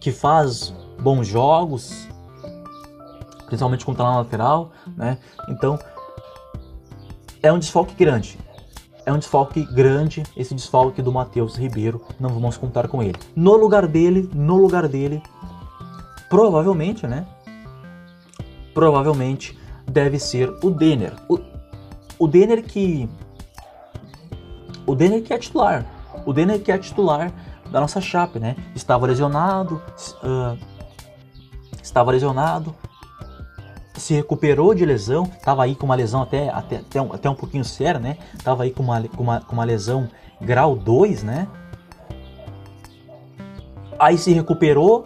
[0.00, 2.06] que faz bons jogos,
[3.46, 5.18] principalmente quando está na lateral, né?
[5.48, 5.76] Então,
[7.42, 8.38] é um desfalque grande.
[9.06, 13.18] É um desfalque grande esse desfalque do Matheus Ribeiro, não vamos contar com ele.
[13.36, 15.22] No lugar dele, no lugar dele,
[16.28, 17.26] provavelmente, né?
[18.72, 21.12] Provavelmente deve ser o Denner.
[21.28, 21.38] O,
[22.18, 23.08] o Denner que.
[24.86, 25.84] O Denner que é titular.
[26.24, 27.32] O Denner que é titular
[27.70, 28.56] da nossa Chape, né?
[28.74, 29.82] Estava lesionado.
[30.22, 30.58] Uh,
[31.82, 32.74] estava lesionado.
[33.94, 35.24] Se recuperou de lesão.
[35.24, 38.18] Estava aí com uma lesão até, até, até, um, até um pouquinho séria, né?
[38.34, 40.08] Estava aí com uma, com, uma, com uma lesão
[40.40, 41.46] grau 2, né?
[43.98, 45.04] Aí se recuperou,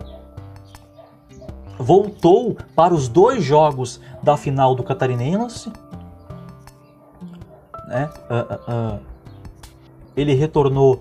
[1.79, 5.71] voltou para os dois jogos da final do Catarinense
[7.89, 8.11] né?
[8.29, 9.01] Uh, uh, uh,
[10.15, 11.01] ele retornou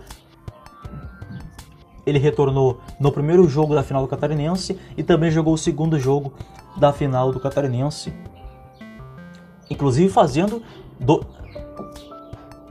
[2.06, 6.34] ele retornou no primeiro jogo da final do Catarinense e também jogou o segundo jogo
[6.78, 8.14] da final do Catarinense,
[9.70, 10.62] inclusive fazendo
[11.00, 11.26] do,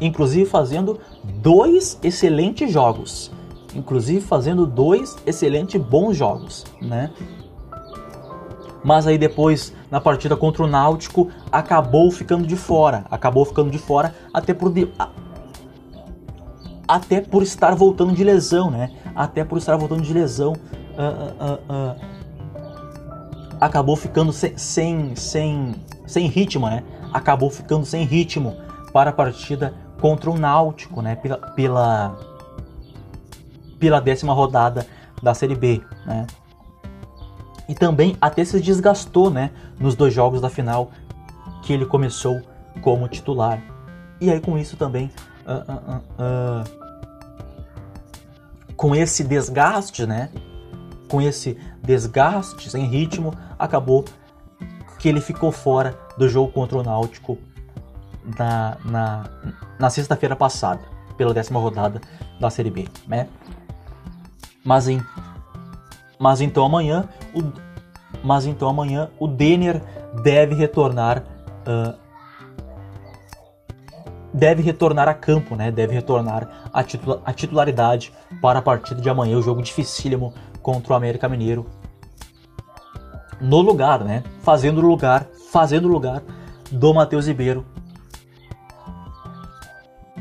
[0.01, 3.31] inclusive fazendo dois excelentes jogos,
[3.75, 7.11] inclusive fazendo dois excelentes bons jogos, né?
[8.87, 13.79] mas aí depois na partida contra o Náutico acabou ficando de fora, acabou ficando de
[13.79, 14.73] fora até por
[16.87, 18.93] até por estar voltando de lesão, né?
[19.13, 22.16] Até por estar voltando de lesão, uh, uh, uh,
[23.67, 25.75] acabou ficando sem, sem, sem,
[26.07, 26.83] sem ritmo, né?
[27.13, 28.57] Acabou ficando sem ritmo
[28.93, 31.17] para a partida contra o Náutico, né?
[31.17, 32.19] Pela, pela,
[33.79, 34.87] pela décima rodada
[35.23, 36.27] da Série B, né?
[37.69, 40.91] e também até se desgastou né, nos dois jogos da final
[41.63, 42.41] que ele começou
[42.81, 43.61] como titular.
[44.21, 45.11] E aí com isso também,
[45.47, 46.65] uh, uh, uh,
[48.77, 50.31] com esse desgaste, né,
[51.09, 54.05] com esse desgaste sem ritmo, acabou
[54.99, 57.39] que ele ficou fora do jogo contra o Náutico
[58.39, 59.25] na, na,
[59.79, 60.81] na sexta-feira passada,
[61.17, 62.01] pela décima rodada
[62.41, 63.29] da Série B, né?
[64.65, 65.01] Mas em
[66.19, 67.43] mas então amanhã o,
[68.25, 69.83] mas então amanhã o Denner
[70.23, 71.23] deve retornar
[71.67, 71.95] uh,
[74.37, 75.71] deve retornar a campo, né?
[75.71, 80.35] Deve retornar a, titula a titularidade para a partida de amanhã, o jogo dificílimo
[80.67, 81.65] contra o América Mineiro.
[83.41, 84.25] No lugar, né?
[84.41, 86.25] Fazendo lugar, fazendo lugar
[86.73, 87.65] do Matheus Ribeiro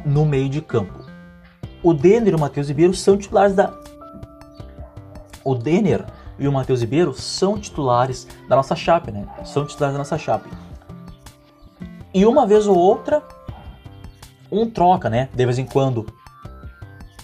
[0.05, 1.03] no meio de campo.
[1.81, 3.73] O Denner e o Matheus Ribeiro são titulares da
[5.43, 6.05] o Denner
[6.38, 9.27] e o Matheus Ribeiro são titulares da nossa chape, né?
[9.43, 10.47] São titulares da nossa chape.
[12.13, 13.23] E uma vez ou outra,
[14.51, 15.27] um troca, né?
[15.34, 16.05] De vez em quando.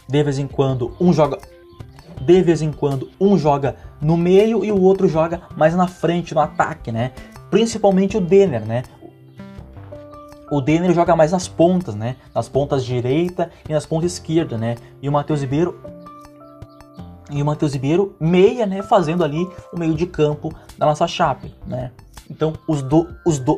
[0.10, 1.51] De vez em quando, um joga.
[2.22, 6.34] De vez em quando, um joga no meio e o outro joga mais na frente,
[6.34, 7.12] no ataque, né?
[7.50, 8.84] Principalmente o Denner, né?
[10.52, 12.18] O Denner joga mais nas pontas, né?
[12.34, 14.76] Nas pontas direita e nas pontas esquerda, né?
[15.02, 15.80] E o Matheus Ribeiro
[17.32, 21.56] e o Matheus Ribeiro meia, né, fazendo ali o meio de campo da nossa chape,
[21.66, 21.92] né?
[22.30, 23.58] Então os, do, os, do,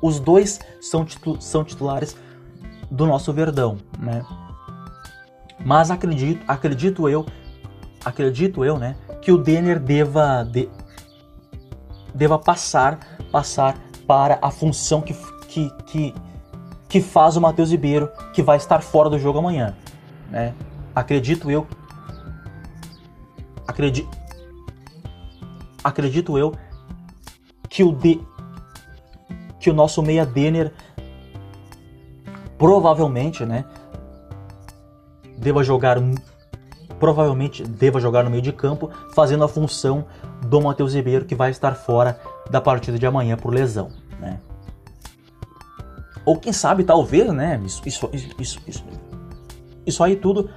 [0.00, 2.16] os dois são, titu, são titulares
[2.88, 4.24] do nosso Verdão, né?
[5.64, 7.26] Mas acredito, acredito eu,
[8.04, 10.68] acredito eu, né, que o Denner deva de,
[12.14, 12.98] deva passar
[13.30, 15.14] passar para a função que,
[15.48, 16.14] que, que,
[16.88, 19.74] que faz o Matheus Ribeiro, que vai estar fora do jogo amanhã,
[20.30, 20.54] né?
[20.94, 21.66] Acredito eu
[23.66, 24.08] acredito,
[25.84, 26.54] acredito eu
[27.68, 28.20] que o de,
[29.60, 30.72] que o nosso meia Denner
[32.56, 33.64] provavelmente, né,
[35.36, 35.96] deva jogar
[36.98, 40.04] provavelmente deva jogar no meio de campo, fazendo a função
[40.46, 42.18] do Matheus Ribeiro que vai estar fora
[42.50, 44.38] da partida de amanhã por lesão, né?
[46.24, 47.60] Ou quem sabe, talvez, né?
[47.64, 48.84] Isso, isso, isso, isso,
[49.86, 50.50] isso aí tudo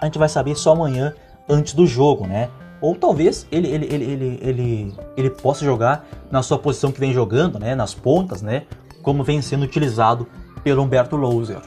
[0.00, 1.14] a gente vai saber só amanhã
[1.48, 2.50] antes do jogo, né?
[2.80, 7.12] Ou talvez ele, ele, ele, ele, ele, ele possa jogar na sua posição que vem
[7.12, 7.74] jogando, né?
[7.74, 8.64] Nas pontas, né?
[9.02, 10.26] Como vem sendo utilizado
[10.62, 11.62] pelo Humberto Louser,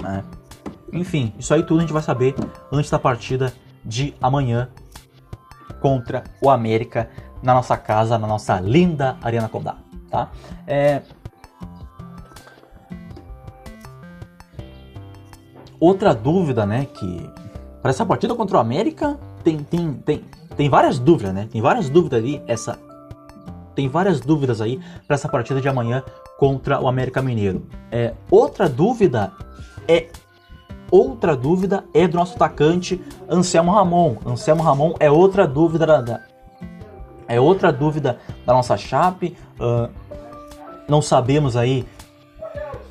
[0.00, 0.24] né?
[0.92, 2.34] Enfim, isso aí tudo a gente vai saber
[2.72, 3.52] antes da partida
[3.84, 4.68] de amanhã
[5.80, 7.10] contra o América
[7.42, 9.76] na nossa casa, na nossa linda Arena Condá,
[10.10, 10.30] tá?
[10.66, 11.02] É...
[15.80, 17.30] Outra dúvida, né, que
[17.80, 20.24] para essa partida contra o América, tem, tem, tem,
[20.56, 21.48] tem várias dúvidas, né?
[21.50, 22.78] Tem várias dúvidas ali, essa
[23.76, 26.02] tem várias dúvidas aí para essa partida de amanhã
[26.36, 27.64] contra o América Mineiro.
[27.92, 29.32] É, outra dúvida
[29.86, 30.08] é
[30.90, 34.16] outra dúvida é do nosso atacante Anselmo Ramon.
[34.26, 36.20] Anselmo Ramon é outra dúvida da,
[37.26, 39.36] é outra dúvida da nossa chape.
[39.60, 39.88] Uh,
[40.88, 41.86] não sabemos aí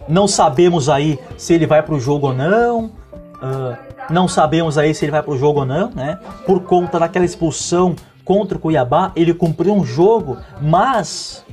[0.07, 2.85] não sabemos aí se ele vai para o jogo ou não.
[2.85, 3.77] Uh,
[4.09, 6.17] não sabemos aí se ele vai para o jogo ou não, né?
[6.45, 11.45] Por conta daquela expulsão contra o Cuiabá, ele cumpriu um jogo, mas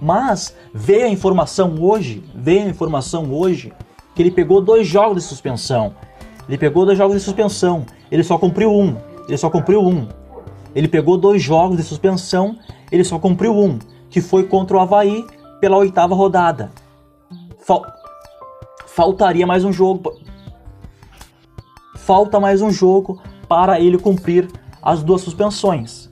[0.00, 3.72] mas veio a informação hoje, veio a informação hoje
[4.14, 5.94] que ele pegou dois jogos de suspensão.
[6.48, 7.84] Ele pegou dois jogos de suspensão.
[8.10, 8.96] Ele só cumpriu um.
[9.28, 10.08] Ele só cumpriu um.
[10.74, 12.58] Ele pegou dois jogos de suspensão.
[12.90, 13.78] Ele só cumpriu um,
[14.10, 15.24] que foi contra o Havaí
[15.60, 16.70] pela oitava rodada.
[17.58, 17.82] Fal
[18.86, 20.20] faltaria mais um jogo
[22.02, 24.50] falta mais um jogo para ele cumprir
[24.82, 26.10] as duas suspensões.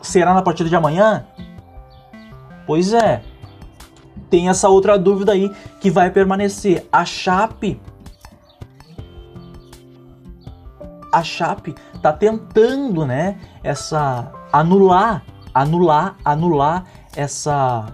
[0.00, 1.26] Será na partida de amanhã?
[2.66, 3.22] Pois é.
[4.34, 5.48] Tem essa outra dúvida aí
[5.80, 6.88] que vai permanecer.
[6.90, 7.80] A Chape
[11.12, 17.86] a Chape tá tentando, né, essa anular, anular, anular essa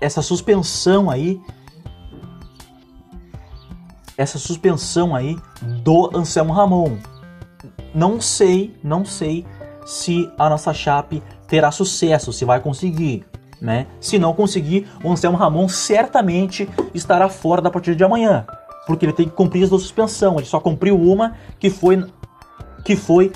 [0.00, 1.38] essa suspensão aí
[4.16, 5.36] essa suspensão aí
[5.84, 6.96] do Anselmo Ramon.
[7.94, 9.44] Não sei, não sei
[9.84, 13.26] se a nossa Chape terá sucesso, se vai conseguir,
[13.60, 13.86] né?
[14.00, 18.46] Se não conseguir, o Anselmo Ramon certamente estará fora da partida de amanhã,
[18.86, 20.36] porque ele tem que cumprir as duas suspensão.
[20.36, 22.04] Ele só cumpriu uma que foi
[22.84, 23.32] que foi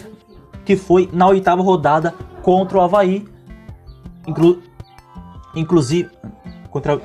[0.64, 3.26] que foi na oitava rodada contra o Havaí,
[4.26, 4.62] inclu,
[5.54, 6.10] inclusive
[6.70, 7.00] contra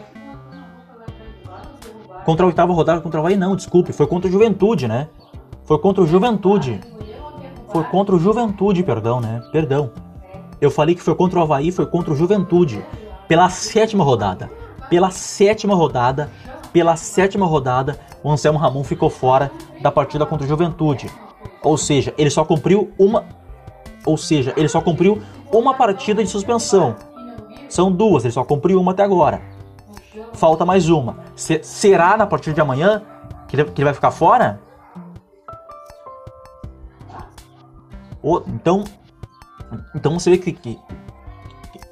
[2.26, 3.94] Contra a oitava rodada contra o Havaí, não, desculpe.
[3.94, 5.08] Foi contra o Juventude, né?
[5.64, 6.82] Foi contra o Juventude.
[7.72, 9.44] Foi contra o Juventude, perdão, né?
[9.52, 9.92] Perdão.
[10.60, 12.84] Eu falei que foi contra o Havaí, foi contra o Juventude.
[13.28, 14.52] Pela sétima rodada.
[14.90, 16.30] Pela sétima rodada.
[16.72, 19.50] Pela sétima rodada, o Anselmo Ramon ficou fora
[19.82, 21.10] da partida contra o Juventude.
[21.64, 23.24] Ou seja, ele só cumpriu uma.
[24.06, 26.96] Ou seja, ele só cumpriu uma partida de suspensão.
[27.70, 29.56] São duas, ele só cumpriu uma até agora
[30.36, 31.18] falta mais uma.
[31.36, 33.02] Se, será na partida de amanhã
[33.48, 34.60] que ele, vai ficar fora?
[38.48, 38.84] Então,
[39.96, 40.80] então você vê que, que,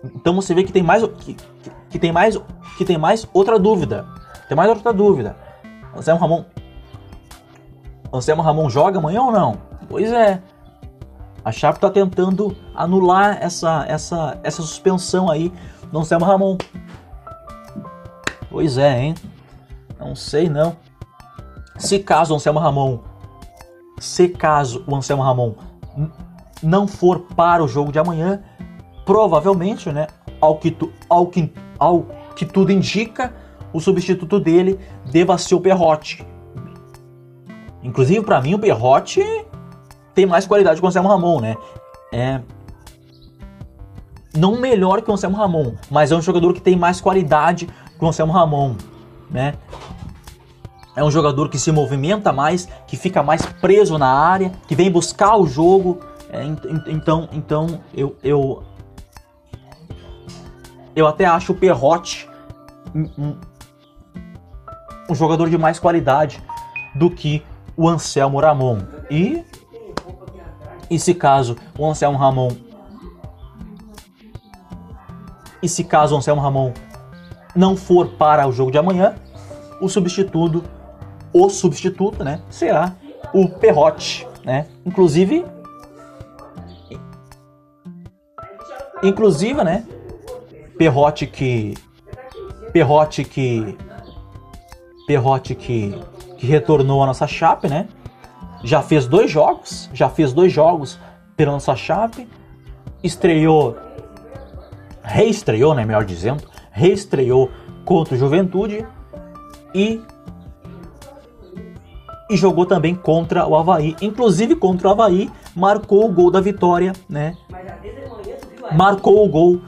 [0.03, 1.35] então você vê que tem mais que,
[1.89, 2.37] que, tem mais
[2.77, 4.05] que tem mais outra dúvida.
[4.47, 5.37] Tem mais outra dúvida.
[5.95, 6.45] Anselmo Ramon
[8.11, 9.57] Anselmo Ramon joga amanhã ou não?
[9.89, 10.41] Pois é.
[11.43, 15.51] A Chape está tentando anular essa, essa, essa suspensão aí
[15.91, 16.57] do Anselmo Ramon.
[18.49, 19.15] Pois é, hein?
[19.99, 20.75] Não sei não.
[21.77, 22.99] Se caso o Anselmo Ramon,
[23.99, 25.55] se caso o Anselmo Ramon
[26.61, 28.41] não for para o jogo de amanhã,
[29.05, 30.07] provavelmente, né,
[30.39, 33.33] ao que, tu, ao que, ao, que tudo indica,
[33.71, 34.79] o substituto dele
[35.11, 36.25] deva ser o Perrote.
[37.81, 39.23] Inclusive, para mim, o Perrote
[40.13, 41.57] tem mais qualidade que o Anselmo Ramon, né?
[42.11, 42.39] É.
[44.35, 48.03] Não melhor que o Anselmo Ramon, mas é um jogador que tem mais qualidade que
[48.03, 48.75] o Anselmo Ramon,
[49.29, 49.55] né?
[50.95, 54.91] É um jogador que se movimenta mais, que fica mais preso na área, que vem
[54.91, 55.99] buscar o jogo.
[56.29, 56.43] É,
[56.87, 58.63] então, então eu, eu,
[60.95, 62.29] eu até acho o Perrote
[62.93, 63.37] um, um,
[65.09, 66.41] um jogador de mais qualidade
[66.95, 67.43] do que
[67.75, 68.79] o Anselmo Ramon.
[69.09, 69.43] E,
[70.89, 72.49] e se caso o Anselmo Ramon
[75.61, 76.73] e se caso o Anselmo Ramon
[77.55, 79.15] não for para o jogo de amanhã,
[79.79, 80.63] o substituto
[81.31, 82.95] o substituto, né, será
[83.33, 84.67] o Perrote, né?
[84.85, 85.43] Inclusive
[89.01, 89.85] inclusive, né,
[90.77, 91.73] Perrote que
[92.71, 93.77] Perrote que
[95.07, 95.93] Perrote que
[96.37, 97.87] que retornou à nossa chape, né?
[98.65, 100.99] Já fez dois jogos, já fez dois jogos
[101.37, 102.27] pela nossa chape,
[103.01, 103.77] estreou,
[105.01, 107.49] reestreou, né, melhor dizendo, reestreou
[107.85, 108.85] contra o Juventude
[109.73, 110.01] e
[112.29, 113.95] e jogou também contra o Havaí.
[114.01, 117.37] Inclusive contra o Havaí, marcou o gol da vitória, né?
[118.73, 119.61] Marcou o gol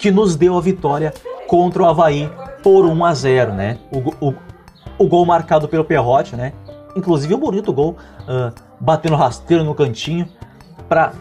[0.00, 1.12] que nos deu a vitória
[1.46, 2.28] contra o Havaí
[2.62, 3.78] por 1 a 0, né?
[3.92, 4.34] O, o,
[4.98, 6.54] o gol marcado pelo Perrote, né?
[6.96, 10.26] Inclusive um bonito gol, uh, batendo rasteiro no cantinho
[10.88, 11.12] pra,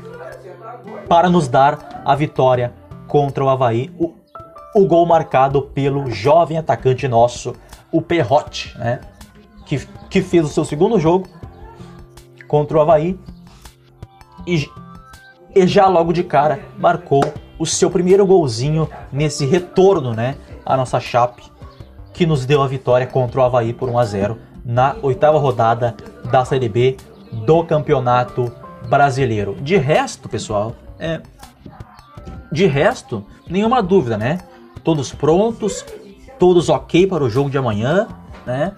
[1.10, 2.74] para nos dar a vitória
[3.06, 3.94] contra o Havaí.
[4.00, 4.14] O,
[4.74, 7.54] o gol marcado pelo jovem atacante nosso,
[7.92, 9.02] o Perrote, né?
[9.66, 11.28] que, que fez o seu segundo jogo
[12.48, 13.20] contra o Havaí
[14.48, 14.68] e,
[15.54, 17.22] e já logo de cara marcou
[17.60, 21.44] o seu primeiro golzinho nesse retorno, né, à nossa chape,
[22.14, 25.96] que nos deu a vitória contra o Havaí por 1 a 0 na oitava rodada
[26.32, 26.98] da Série B
[27.32, 28.52] do Campeonato
[28.88, 29.56] Brasileiro.
[29.62, 31.22] De resto, pessoal, é
[32.52, 34.40] de resto, nenhuma dúvida, né?
[34.84, 35.86] Todos prontos,
[36.40, 38.08] todos ok para o jogo de amanhã,
[38.46, 38.74] né?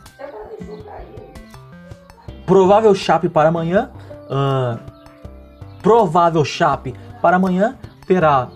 [2.46, 3.92] Provável chape para amanhã.
[4.30, 4.78] Uh,
[5.82, 8.50] provável chape para amanhã terá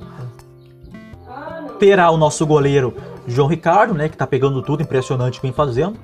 [1.80, 2.96] terá o nosso goleiro
[3.28, 5.98] João Ricardo, né, que tá pegando tudo, impressionante vem fazendo.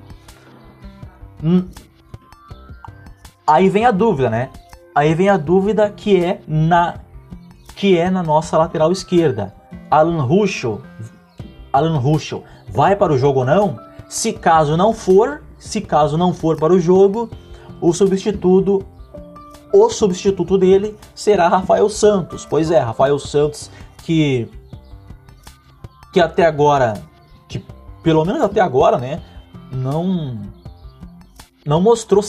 [1.42, 1.68] Hum.
[3.46, 4.50] Aí vem a dúvida, né?
[4.94, 6.96] Aí vem a dúvida que é na
[7.74, 9.54] que é na nossa lateral esquerda.
[9.90, 10.80] Alan Ruschel,
[11.72, 13.78] Alan Ruschel vai para o jogo ou não?
[14.08, 17.30] Se caso não for, se caso não for para o jogo,
[17.80, 18.86] o substituto
[19.72, 22.46] o substituto dele será Rafael Santos.
[22.48, 23.70] Pois é, Rafael Santos
[24.04, 24.48] que
[26.12, 27.02] que até agora,
[27.48, 27.64] que
[28.02, 29.22] pelo menos até agora, né,
[29.70, 30.40] não
[31.64, 32.22] não mostrou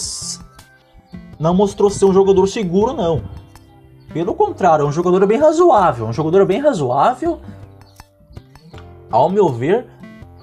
[1.40, 3.24] não mostrou ser um jogador seguro não.
[4.14, 7.42] Pelo contrário, é um jogador bem razoável, um jogador bem razoável.
[9.12, 9.88] Ao meu ver,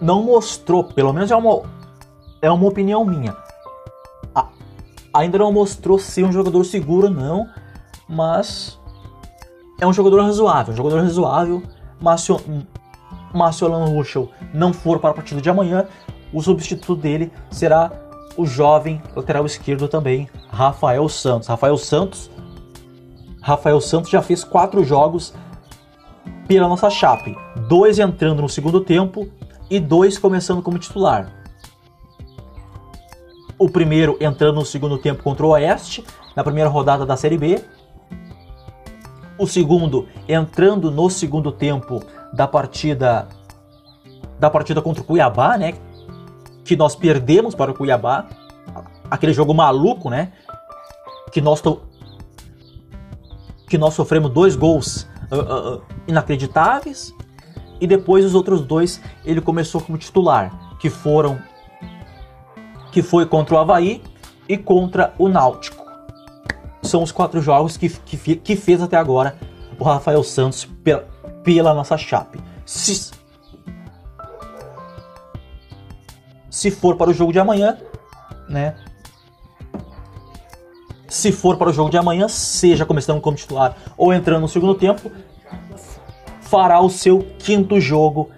[0.01, 1.63] não mostrou, pelo menos é uma
[2.43, 3.37] é uma opinião minha
[5.13, 7.49] ainda não mostrou ser um jogador seguro, não,
[8.09, 8.79] mas
[9.81, 11.63] é um jogador razoável, um jogador razoável,
[12.01, 12.27] mas
[13.31, 15.87] se, mas se o Alan Ruschel não for para a partida de amanhã,
[16.33, 17.91] o substituto dele será
[18.37, 21.49] o jovem lateral esquerdo também, Rafael Santos.
[21.49, 22.31] Rafael Santos,
[23.43, 25.35] Rafael Santos já fez quatro jogos
[26.47, 27.37] pela nossa chape,
[27.69, 29.29] dois entrando no segundo tempo
[29.69, 31.33] e dois começando como titular.
[33.59, 37.63] O primeiro entrando no segundo tempo contra o Oeste, na primeira rodada da Série B.
[39.39, 43.29] O segundo entrando no segundo tempo da partida
[44.39, 45.75] da partida contra o Cuiabá, né?
[46.65, 48.27] Que nós perdemos para o Cuiabá.
[49.11, 50.33] Aquele jogo maluco, né?
[51.33, 51.63] Que nós
[53.69, 57.15] que nós sofremos dois gols uh, uh, inacreditáveis
[57.81, 61.39] e depois os outros dois ele começou como titular, que foram
[62.91, 64.03] que foi contra o Havaí
[64.49, 65.85] e contra o Náutico.
[66.83, 69.37] São os quatro jogos que, que, que fez até agora
[69.79, 71.07] o Rafael Santos pela,
[71.43, 72.41] pela nossa chape.
[72.65, 73.11] Se,
[76.51, 77.79] se for para o jogo de amanhã,
[78.49, 78.75] né?
[81.09, 84.75] Se for para o jogo de amanhã, seja começando como titular ou entrando no segundo
[84.75, 85.11] tempo,
[86.41, 88.31] fará o seu quinto jogo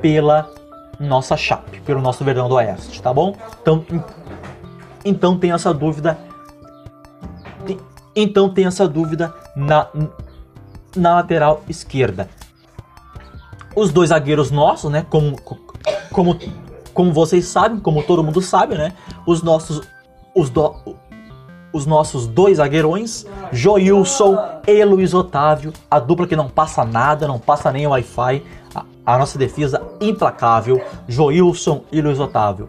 [0.00, 0.50] pela
[0.98, 3.36] nossa chape, pelo nosso Verdão do Oeste, tá bom?
[3.60, 3.84] Então,
[5.04, 6.18] então tem essa dúvida.
[8.16, 9.88] Então tem essa dúvida na,
[10.94, 12.28] na lateral esquerda.
[13.74, 15.04] Os dois zagueiros nossos, né?
[15.08, 15.36] Como,
[16.12, 16.38] como,
[16.92, 18.92] como vocês sabem, como todo mundo sabe, né?
[19.26, 19.82] Os nossos,
[20.34, 20.74] os, do,
[21.72, 27.38] os nossos dois zagueirões, Joilson e Luiz Otávio, a dupla que não passa nada, não
[27.38, 28.44] passa nem Wi-Fi,
[28.74, 32.68] a, a nossa defesa implacável, Joilson e Luiz Otávio.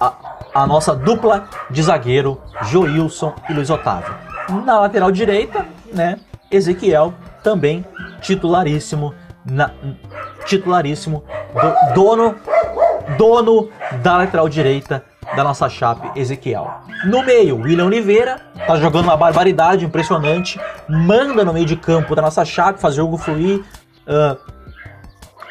[0.00, 0.14] A,
[0.54, 4.14] a nossa dupla de zagueiro, Joilson e Luiz Otávio.
[4.64, 7.12] Na lateral direita, né, Ezequiel,
[7.46, 7.84] também
[8.20, 9.70] titularíssimo, na,
[10.46, 11.22] titularíssimo,
[11.54, 12.34] do, dono,
[13.16, 13.68] dono
[14.02, 15.04] da lateral direita
[15.36, 16.68] da nossa chape, Ezequiel.
[17.04, 22.22] No meio, William Oliveira, tá jogando uma barbaridade impressionante, manda no meio de campo da
[22.22, 23.62] nossa chape, faz o jogo fluir,
[24.08, 24.36] uh,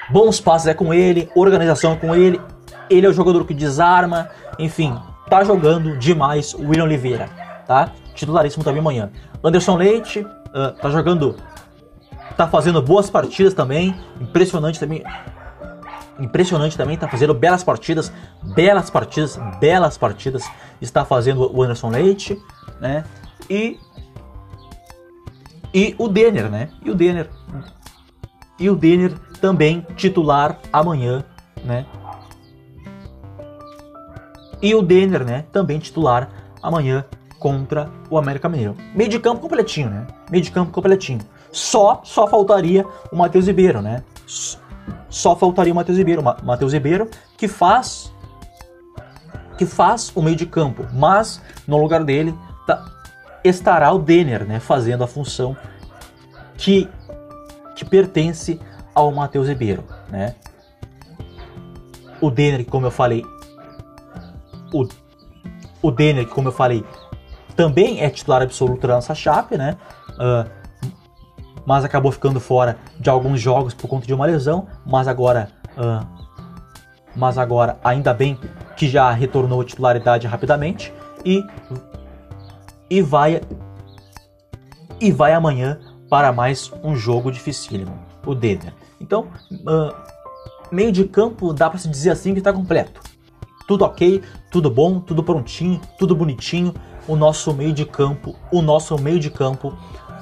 [0.10, 2.42] bons passes é com ele, organização é com ele,
[2.90, 4.28] ele é o jogador que desarma,
[4.60, 4.94] enfim,
[5.30, 7.30] tá jogando demais o William Oliveira,
[7.66, 7.90] tá?
[8.14, 9.10] Titularíssimo também amanhã.
[9.42, 11.38] Anderson Leite, uh, tá jogando,
[12.36, 15.04] tá fazendo boas partidas também, impressionante também,
[16.20, 18.12] impressionante também, tá fazendo belas partidas,
[18.56, 20.44] belas partidas, belas partidas,
[20.82, 22.42] está fazendo o Anderson Leite,
[22.80, 23.04] né?
[23.50, 23.80] E
[25.74, 26.70] e o Denner, né?
[26.84, 27.30] E o Denner
[28.58, 31.24] e o Denner também titular amanhã,
[31.64, 31.86] né?
[34.62, 35.46] E o Denner, né?
[35.52, 36.30] Também titular
[36.64, 37.06] amanhã
[37.40, 38.76] contra o América Mineiro.
[38.94, 40.08] Meio de campo completinho, né?
[40.32, 41.20] Meio de campo completinho.
[41.56, 44.04] Só, só faltaria o Matheus Ribeiro, né?
[45.10, 48.14] Só faltaria o Matheus Ribeiro, Matheus Ribeiro que faz
[49.58, 52.38] que faz o meio de campo, mas no lugar dele
[52.68, 52.86] tá,
[53.42, 55.56] estará o Denner, né, fazendo a função
[56.58, 56.90] que
[57.74, 58.60] que pertence
[58.94, 60.36] ao Matheus Ribeiro, né?
[62.20, 63.24] O Denner, como eu falei,
[64.74, 64.86] o,
[65.82, 66.84] o Denner, como eu falei,
[67.56, 69.78] também é titular absoluto da nossa chape, né?
[70.20, 70.65] Uh,
[71.66, 76.06] mas acabou ficando fora de alguns jogos por conta de uma lesão, mas agora, uh,
[77.16, 78.40] mas agora ainda bem
[78.76, 80.94] que já retornou titularidade rapidamente
[81.24, 81.44] e
[82.90, 83.42] e vai
[85.02, 88.74] e vai amanhã para mais um jogo dificílimo, o Denner.
[89.02, 89.94] Então, uh,
[90.72, 93.02] meio de campo dá para se dizer assim que está completo.
[93.68, 96.74] Tudo ok, tudo bom, tudo prontinho, tudo bonitinho.
[97.08, 99.76] O nosso meio de campo, o nosso meio de campo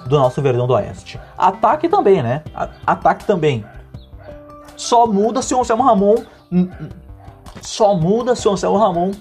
[0.06, 1.20] do nosso Verdão do Oeste.
[1.38, 2.44] Ataque também, né?
[2.86, 3.66] Ataque também.
[4.76, 6.24] Só muda se o Anselmo Ramon.
[7.62, 9.12] Só muda se o Anselmo Ramon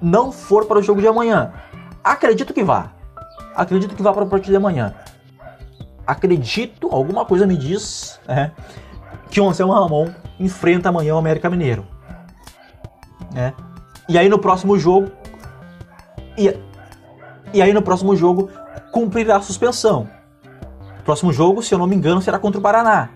[0.00, 1.52] não for para o jogo de amanhã.
[2.02, 2.92] Acredito que vá.
[3.54, 4.94] Acredito que vá para o partido de amanhã.
[6.06, 8.50] Acredito, alguma coisa me diz, é,
[9.30, 11.86] que o Anselmo Ramon enfrenta amanhã o América Mineiro.
[13.32, 13.54] Né?
[14.08, 15.10] E aí no próximo jogo.
[16.36, 16.54] E,
[17.52, 18.50] e aí no próximo jogo
[18.90, 20.08] cumprirá a suspensão.
[21.04, 23.10] Próximo jogo, se eu não me engano, será contra o Paraná.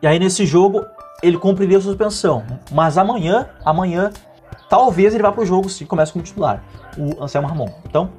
[0.00, 0.84] E aí nesse jogo
[1.22, 2.44] ele cumpriria a suspensão.
[2.70, 4.10] Mas amanhã, amanhã,
[4.68, 6.62] talvez ele vá para o jogo se começa como titular,
[6.98, 7.70] o Anselmo Ramon.
[7.86, 8.10] Então,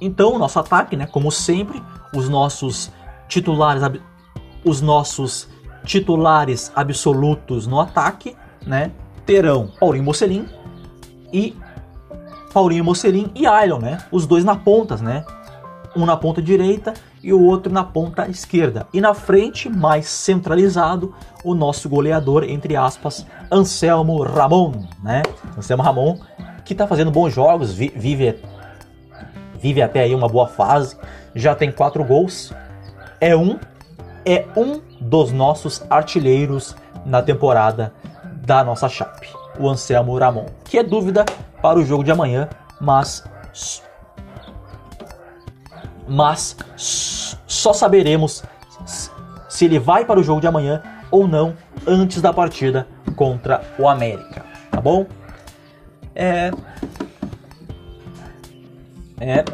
[0.00, 1.82] então o nosso ataque, né, como sempre,
[2.14, 2.92] os nossos
[3.28, 3.82] titulares,
[4.64, 5.48] os nossos
[5.84, 8.92] titulares absolutos no ataque, né,
[9.26, 10.48] terão Paulinho Mocelin
[11.32, 11.56] e
[12.52, 13.98] Paulinho Mocelin e Ailon, né?
[14.10, 15.24] Os dois na pontas, né?
[15.96, 18.86] Um na ponta direita e o outro na ponta esquerda.
[18.92, 25.22] E na frente, mais centralizado, o nosso goleador, entre aspas, Anselmo Ramon, né?
[25.56, 26.18] Anselmo Ramon,
[26.64, 28.38] que tá fazendo bons jogos, vive,
[29.58, 30.96] vive até aí uma boa fase,
[31.34, 32.52] já tem quatro gols,
[33.20, 33.58] é um,
[34.24, 36.74] é um dos nossos artilheiros
[37.04, 37.92] na temporada
[38.44, 39.28] da nossa chape,
[39.58, 40.46] o Anselmo Ramon.
[40.64, 41.24] Que é dúvida
[41.62, 42.48] para o jogo de amanhã,
[42.80, 43.24] mas
[46.08, 46.56] mas
[47.46, 48.42] só saberemos
[49.48, 51.54] se ele vai para o jogo de amanhã ou não
[51.86, 55.06] antes da partida contra o América, tá bom?
[56.14, 56.50] É
[59.20, 59.44] é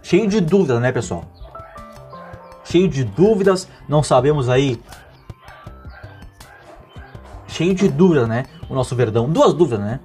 [0.00, 1.24] cheio de dúvidas, né, pessoal?
[2.64, 4.80] Cheio de dúvidas, não sabemos aí
[7.48, 8.46] cheio de dúvidas, né?
[8.68, 10.00] O nosso Verdão, duas dúvidas, né?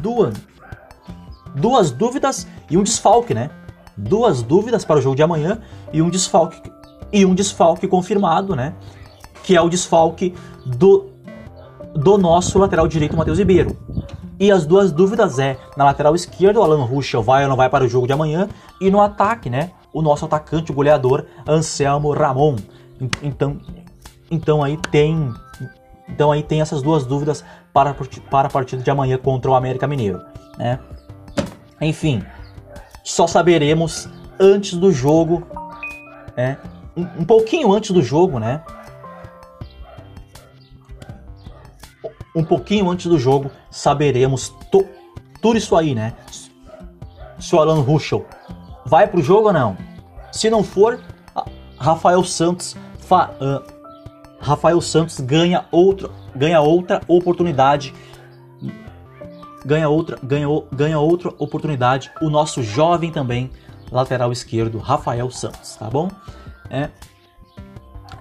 [0.00, 0.34] Duas,
[1.54, 3.50] duas dúvidas e um desfalque, né?
[3.96, 5.60] Duas dúvidas para o jogo de amanhã
[5.92, 6.60] e um desfalque
[7.12, 8.74] e um desfalque confirmado, né?
[9.42, 10.34] Que é o desfalque
[10.64, 11.10] do
[11.94, 13.76] do nosso lateral direito, Matheus Ribeiro.
[14.38, 17.68] E as duas dúvidas é na lateral esquerda, o Alan Ruschel vai ou não vai
[17.68, 18.48] para o jogo de amanhã
[18.80, 19.72] e no ataque, né?
[19.92, 22.56] O nosso atacante, o goleador Anselmo Ramon.
[23.22, 23.58] Então,
[24.30, 25.32] então aí tem
[26.12, 27.94] então aí tem essas duas dúvidas para,
[28.30, 30.20] para a partida de amanhã contra o América Mineiro.
[30.58, 30.78] Né?
[31.80, 32.22] Enfim,
[33.02, 34.08] só saberemos
[34.38, 35.46] antes do jogo,
[36.36, 36.58] né?
[36.96, 38.62] um, um pouquinho antes do jogo, né?
[42.34, 44.86] Um pouquinho antes do jogo, saberemos to,
[45.40, 46.14] tudo isso aí, né?
[47.38, 48.24] Se o Alan Ruschel
[48.84, 49.76] vai pro jogo ou não.
[50.30, 51.00] Se não for,
[51.78, 53.79] Rafael Santos, fa, uh,
[54.40, 57.94] Rafael Santos ganha outra, ganha outra oportunidade
[59.64, 63.50] ganha outra, ganha, ganha outra oportunidade o nosso jovem também
[63.90, 66.10] lateral esquerdo Rafael Santos, tá bom?
[66.70, 66.88] É.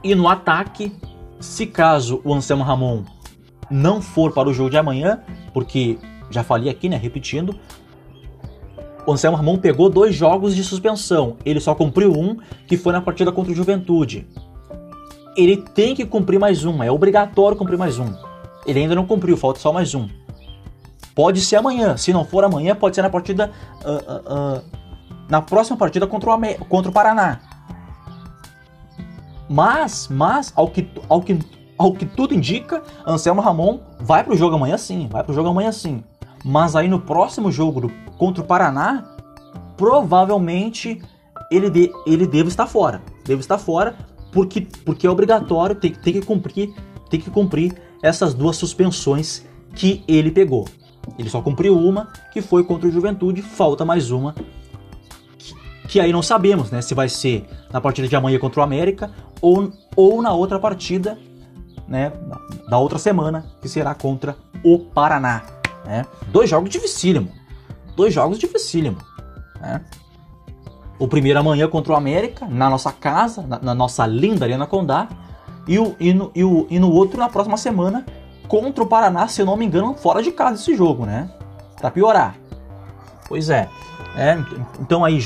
[0.03, 0.91] E no ataque,
[1.39, 3.03] se caso o Anselmo Ramon
[3.69, 5.21] não for para o jogo de amanhã,
[5.53, 5.99] porque
[6.29, 7.55] já falei aqui, né, repetindo,
[9.05, 11.37] o Anselmo Ramon pegou dois jogos de suspensão.
[11.45, 14.27] Ele só cumpriu um, que foi na partida contra o Juventude.
[15.39, 18.13] Ele tem que cumprir mais um, é obrigatório cumprir mais um.
[18.65, 20.09] Ele ainda não cumpriu, falta só mais um.
[21.15, 21.95] Pode ser amanhã.
[21.95, 23.49] Se não for amanhã, pode ser na partida.
[23.85, 24.61] Uh, uh, uh,
[25.29, 27.39] na próxima partida contra o, contra o Paraná.
[29.47, 31.39] Mas, mas, ao que, ao que,
[31.77, 35.07] ao que tudo indica, Anselmo Ramon vai pro jogo amanhã sim.
[35.09, 36.03] Vai pro jogo amanhã sim.
[36.43, 39.05] Mas aí no próximo jogo do, contra o Paraná,
[39.77, 41.01] provavelmente
[41.49, 43.01] ele, de, ele deve estar fora.
[43.25, 43.95] Deve estar fora
[44.31, 46.73] porque, porque é obrigatório, tem, tem, que cumprir,
[47.09, 50.67] tem que cumprir essas duas suspensões que ele pegou.
[51.17, 54.35] Ele só cumpriu uma, que foi contra o Juventude, falta mais uma,
[55.37, 55.55] que,
[55.87, 56.81] que aí não sabemos, né?
[56.81, 59.11] Se vai ser na partida de amanhã contra o América
[59.41, 61.17] ou, ou na outra partida,
[61.87, 62.11] né?
[62.69, 65.43] Da outra semana, que será contra o Paraná.
[65.85, 66.05] Né?
[66.27, 67.31] Dois jogos dificílimos.
[67.95, 69.03] Dois jogos dificílimos.
[69.59, 69.83] Né?
[70.99, 75.07] O primeiro amanhã contra o América, na nossa casa, na, na nossa linda Arena Condá.
[75.65, 78.05] E, o, e, no, e, o, e no outro na próxima semana,
[78.49, 81.29] contra o Paraná, se eu não me engano, fora de casa esse jogo, né?
[81.79, 82.35] Pra piorar.
[83.29, 83.69] Pois é.
[84.17, 84.37] é
[84.81, 85.19] então aí,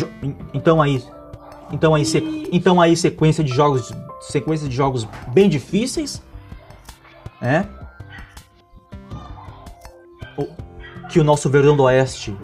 [0.54, 1.04] então aí,
[1.72, 2.10] então aí,
[2.52, 6.22] então aí sequência de jogos, sequência de jogos bem difíceis,
[7.42, 7.68] né?
[11.10, 12.36] Que o nosso Verdão do Oeste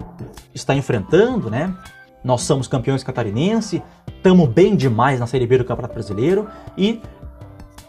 [0.54, 1.76] está enfrentando, né?
[2.24, 7.02] Nós somos campeões catarinense, estamos bem demais na Série B do Campeonato Brasileiro e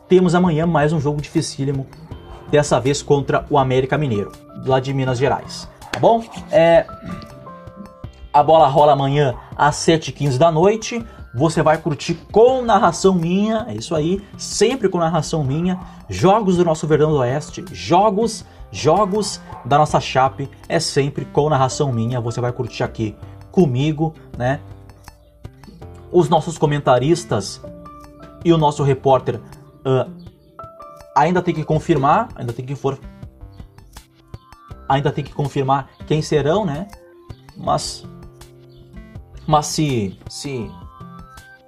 [0.08, 1.86] temos amanhã mais um jogo dificílimo
[2.50, 4.32] dessa vez contra o América Mineiro,
[4.64, 5.68] lá de Minas Gerais.
[5.92, 6.22] Tá bom?
[6.50, 6.86] É,
[8.32, 11.04] a bola rola amanhã às 7h15 da noite.
[11.34, 15.78] Você vai curtir com narração minha, é isso aí, sempre com narração minha.
[16.08, 21.92] Jogos do nosso Verdão do Oeste, jogos, jogos da nossa Chape, é sempre com narração
[21.92, 22.20] minha.
[22.20, 23.16] Você vai curtir aqui
[23.50, 24.60] comigo, né?
[26.12, 27.60] Os nossos comentaristas
[28.44, 30.10] e o nosso repórter uh,
[31.16, 32.98] ainda tem que confirmar, ainda tem que for
[34.88, 36.88] ainda tem que confirmar quem serão, né?
[37.56, 38.04] Mas
[39.46, 40.70] mas se se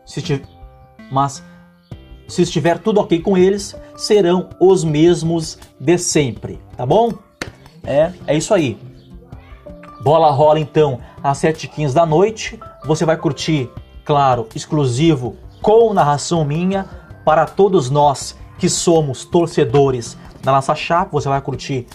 [0.04, 0.42] se
[1.10, 1.42] mas
[2.26, 7.12] se estiver tudo ok com eles, serão os mesmos de sempre, tá bom?
[7.84, 8.78] É, é isso aí.
[10.02, 12.58] Bola rola então às 7h15 da noite.
[12.84, 13.70] Você vai curtir,
[14.04, 16.86] claro, exclusivo com narração minha
[17.24, 21.86] para todos nós que somos torcedores da nossa chapa, você vai curtir.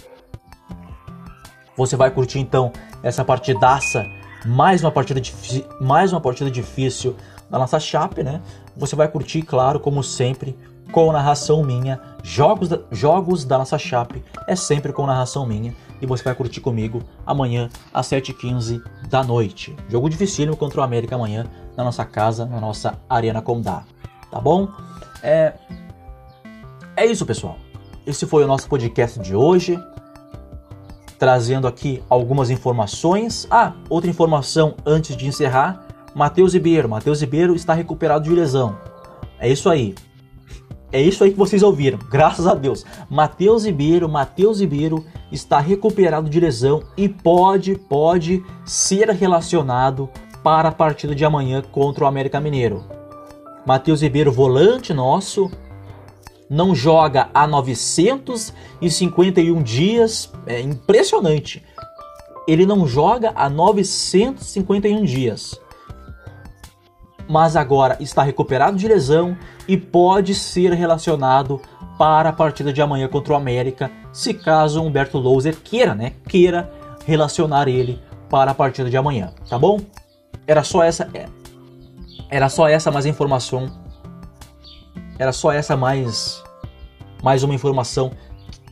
[1.76, 2.72] Você vai curtir então
[3.04, 4.06] essa partidaça,
[4.46, 5.22] mais uma partida
[5.82, 7.16] mais uma partida difícil
[7.50, 8.42] da nossa chapa, né?
[8.76, 10.58] Você vai curtir, claro, como sempre,
[10.92, 12.00] com narração minha.
[12.24, 15.74] Jogos da, jogos da nossa chape é sempre com narração minha.
[16.02, 19.76] E você vai curtir comigo amanhã às 7h15 da noite.
[19.90, 23.84] Jogo dificílimo contra o América amanhã na nossa casa, na nossa Arena Condá.
[24.30, 24.70] Tá bom?
[25.24, 25.54] É,
[26.96, 27.58] é isso, pessoal.
[28.06, 29.80] Esse foi o nosso podcast de hoje,
[31.20, 33.48] trazendo aqui algumas informações.
[33.50, 35.86] Ah, outra informação antes de encerrar:
[36.16, 36.88] Matheus Ribeiro.
[36.88, 38.78] Matheus Ribeiro está recuperado de lesão.
[39.40, 39.94] É isso aí.
[40.92, 42.86] É isso aí que vocês ouviram, graças a Deus.
[43.10, 50.10] Matheus Ribeiro, Matheus Ribeiro está recuperado de lesão e pode, pode ser relacionado
[50.42, 52.86] para a partida de amanhã contra o América Mineiro.
[53.66, 55.52] Matheus Ribeiro, volante nosso,
[56.50, 60.32] não joga há 951 dias.
[60.46, 61.62] É impressionante.
[62.48, 65.60] Ele não joga há 951 dias.
[67.28, 71.62] Mas agora está recuperado de lesão e pode ser relacionado
[71.98, 76.14] para a partida de amanhã contra o América, se caso Humberto Louser queira, né?
[76.28, 76.72] Queira
[77.06, 79.80] relacionar ele para a partida de amanhã, tá bom?
[80.46, 81.26] Era só essa, é,
[82.30, 83.72] era só essa mais informação
[85.20, 86.44] era só essa mais
[87.24, 88.12] mais uma informação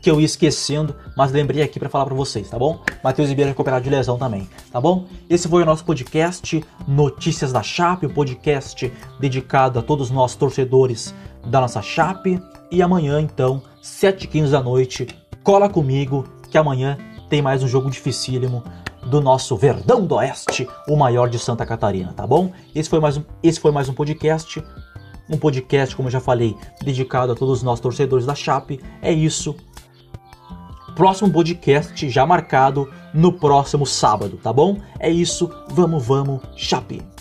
[0.05, 2.79] que eu ia esquecendo, mas lembrei aqui para falar para vocês, tá bom?
[3.03, 4.47] Matheus Ribeiro recuperado de lesão também.
[4.71, 5.07] tá bom?
[5.27, 11.11] Esse foi o nosso podcast Notícias da Chape, o podcast dedicado a todos nós torcedores
[11.47, 12.39] da nossa Chape.
[12.69, 15.07] E amanhã, então, 7h15 da noite,
[15.43, 18.63] cola comigo que amanhã tem mais um jogo dificílimo
[19.07, 22.51] do nosso Verdão do Oeste, o maior de Santa Catarina, tá bom?
[22.75, 24.63] Esse foi mais um, esse foi mais um podcast.
[25.27, 28.79] Um podcast, como eu já falei, dedicado a todos nós torcedores da Chape.
[29.01, 29.55] É isso.
[30.95, 34.79] Próximo podcast já marcado no próximo sábado, tá bom?
[34.99, 35.51] É isso.
[35.69, 37.14] Vamos, vamos, Chape!